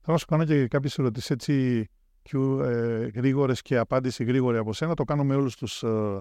[0.00, 1.86] Θα σου κάνω και κάποιες ερωτήσεις έτσι
[2.22, 4.94] πιο ε, γρήγορες και απάντηση γρήγορη από σένα.
[4.94, 6.18] Το κάνω με όλους τους ε,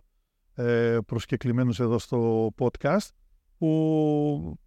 [0.53, 3.09] ε προσκεκλημένους εδώ στο podcast.
[3.61, 4.59] Που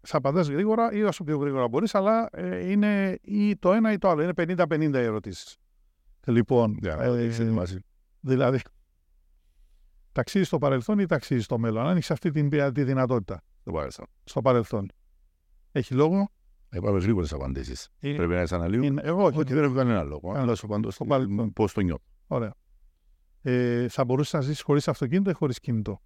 [0.00, 3.98] θα απαντάς γρήγορα ή όσο πιο γρήγορα μπορείς, αλλά ε, είναι ή το ένα ή
[3.98, 4.22] το άλλο.
[4.22, 5.56] Είναι 50-50 οι ερωτήσεις.
[6.26, 7.28] Λοιπόν, yeah, ε,
[8.20, 8.60] δηλαδή,
[10.12, 11.86] ταξίδι στο παρελθόν ή ταξίδι στο μέλλον.
[11.86, 14.06] Αν έχεις αυτή την τη δυνατότητα; Στο παρελθόν.
[14.24, 14.88] Στο παρελθόν.
[15.72, 16.30] Έχει λόγο;
[16.72, 17.88] Είπαμε γρήγορες απαντήσεις.
[18.00, 18.16] Είναι...
[18.16, 18.82] Πρέπει να αναλύω.
[18.82, 19.02] Είναι...
[19.04, 19.38] Εγώ όχι.
[19.38, 20.32] Όχι, δεν έχω κανένα λόγο.
[20.32, 21.52] Αλλά σου απαντώ στο παρελθόν.
[21.52, 22.04] Πώς το νιώθω.
[22.26, 22.54] Ωραία.
[23.42, 26.00] Ε, θα μπορούσες να ζήσει χωρίς αυτοκίνητο ή χωρίς κινητό;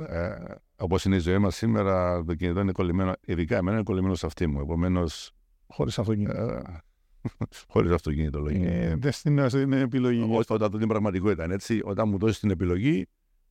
[0.00, 3.12] Ε, Όπως είναι η ζωή μας σήμερα, το κινητό είναι κολλημένο.
[3.20, 4.60] Ειδικά εμένα είναι κολλημένο σε αυτή μου.
[4.60, 5.32] Επομένως.
[5.66, 6.32] Χωρίς αυτοκίνητο.
[6.42, 6.62] Ε,
[7.68, 8.70] Χωρίς αυτοκίνητο, λογικά.
[8.70, 10.22] Ε, δεν είναι επιλογή.
[10.22, 11.80] Όχι, όταν το την πραγματικότητα είναι έτσι.
[11.84, 13.06] Όταν μου δώσεις την επιλογή,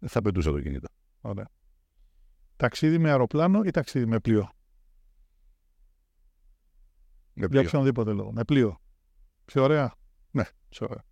[0.05, 0.87] θα πετούσα το κινητό.
[1.21, 1.49] Ωραία.
[2.55, 4.51] Ταξίδι με αεροπλάνο ή ταξίδι με πλοίο;
[7.33, 7.59] Με πλοίο.
[7.61, 8.31] Για οποιονδήποτε λόγο.
[8.31, 8.79] Με πλοίο.
[9.45, 9.95] Πιο ωραία;
[10.31, 11.03] Ναι, πιο ωραία.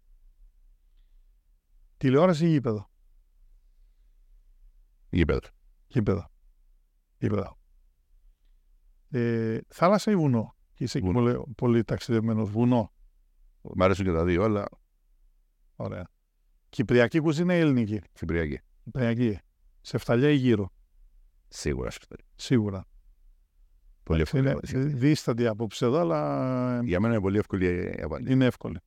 [1.97, 2.89] Τηλεόραση ή γήπεδο;
[5.15, 5.39] Γήπεδο.
[5.87, 6.31] Γήπεδο.
[7.17, 7.57] Γήπεδο.
[9.09, 12.93] Ε, θάλασσα ή βουνό; Και είσαι και πολύ, πολύ ταξιδεμένο βουνό.
[13.61, 14.65] Μ' αρέσουν και τα δύο, αλλά.
[15.75, 16.07] Ωραία.
[16.69, 18.59] Κυπριακή κουζίνα ή ελληνική; Κυπριακή.
[18.83, 19.39] Κυπριακή.
[19.81, 20.71] Σε φταλιά ή γύρω.
[21.47, 22.25] Σίγουρα σε φταλιά.
[22.35, 22.85] Σίγουρα.
[24.03, 24.49] Πολύ εύκολη.
[24.73, 26.81] Είναι δίστατη απόψε εδώ, αλλά.
[26.83, 27.65] Για μένα είναι πολύ εύκολη
[27.97, 28.31] η απάντηση.
[28.31, 28.77] Είναι εύκολη.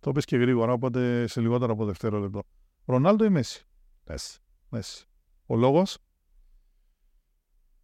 [0.00, 2.42] Το είπε και γρήγορα, οπότε σε λιγότερο από δευτερόλεπτο.
[2.84, 3.66] Ρονάλντο ή Μέση;
[4.04, 4.38] Μέση.
[4.68, 5.05] Μέση.
[5.46, 5.98] Ο λόγος;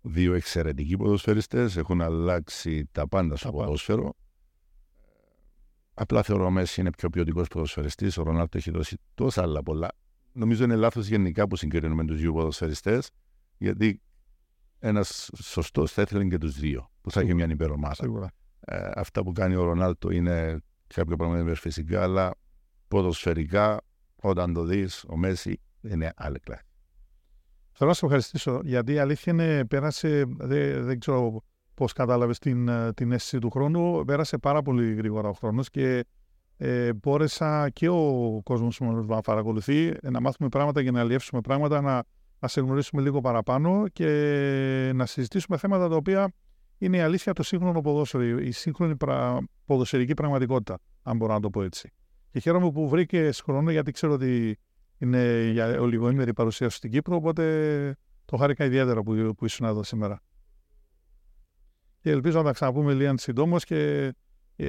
[0.04, 4.14] Δύο εξαιρετικοί ποδοσφαιριστές έχουν αλλάξει τα πάντα στο ποδόσφαιρο.
[5.94, 8.18] Απλά θεωρώ ο Μέσης είναι πιο ποιοτικός ποδοσφαιριστής.
[8.18, 9.88] Ο Ρονάλτο έχει δώσει τόσα άλλα πολλά.
[10.32, 13.10] Νομίζω είναι λάθος γενικά που συγκρίνουμε τους δύο ποδοσφαιριστές,
[13.58, 14.00] γιατί
[14.78, 18.32] ένας σωστός θα ήθελε και τους δύο, που θα έχει μια υπερομάδα.
[18.60, 22.34] Ε, αυτά που κάνει ο Ρονάλτο είναι κάποια πράγματα φυσικά, αλλά
[22.88, 23.80] ποδοσφαιρικά,
[24.16, 26.71] όταν το δεις, ο Μέσης είναι άλλη κλάση.
[27.74, 31.42] Θέλω να σε ευχαριστήσω γιατί η αλήθεια είναι πέρασε, δεν, δεν ξέρω
[31.74, 36.04] πώς κατάλαβες την, την αίσθηση του χρόνου, πέρασε πάρα πολύ γρήγορα ο χρόνος και
[36.56, 41.80] ε, μπόρεσα και ο κόσμος που να παρακολουθεί να μάθουμε πράγματα και να αλλιεύσουμε πράγματα,
[41.80, 42.02] να,
[42.38, 46.32] να σε γνωρίσουμε λίγο παραπάνω και να συζητήσουμε θέματα τα οποία
[46.78, 49.38] είναι η αλήθεια το σύγχρονο ποδόσφαιρο, η σύγχρονη πρα...
[49.64, 51.92] ποδοσφαιρική πραγματικότητα, αν μπορώ να το πω έτσι.
[52.30, 54.58] Και χαίρομαι που βρήκες χρόνο γιατί ξέρω ότι
[55.02, 59.82] είναι για ολιγοήμερη παρουσία σου στην Κύπρο, οπότε το χάρηκα ιδιαίτερα που, που ήσουν εδώ
[59.82, 60.20] σήμερα.
[62.00, 64.12] Και ελπίζω να τα ξαναπούμε λίγαν συντόμως και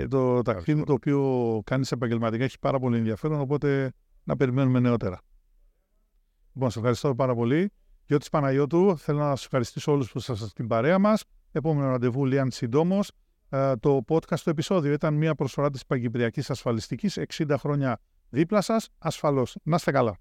[0.09, 5.21] το ταξίδι το οποίο κάνεις επαγγελματικά έχει πάρα πολύ ενδιαφέρον, οπότε να περιμένουμε νεότερα.
[6.53, 7.71] Λοιπόν, σα ευχαριστώ πάρα πολύ.
[8.05, 11.23] Γιώτης Παναγιώτου, θέλω να σας ευχαριστήσω όλους που ήσασταν στην παρέα μας.
[11.51, 12.99] Επόμενο ραντεβού, Λίαν Συντόμο.
[13.49, 17.99] Ε, το podcast το επεισόδιο ήταν μια προσφορά της Παγκυπριακής Ασφαλιστικής 60 χρόνια
[18.33, 19.55] δίπλα σας, ασφαλώς.
[19.63, 20.17] Να είστε καλά.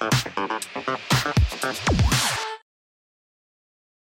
[0.00, 0.31] Thank you.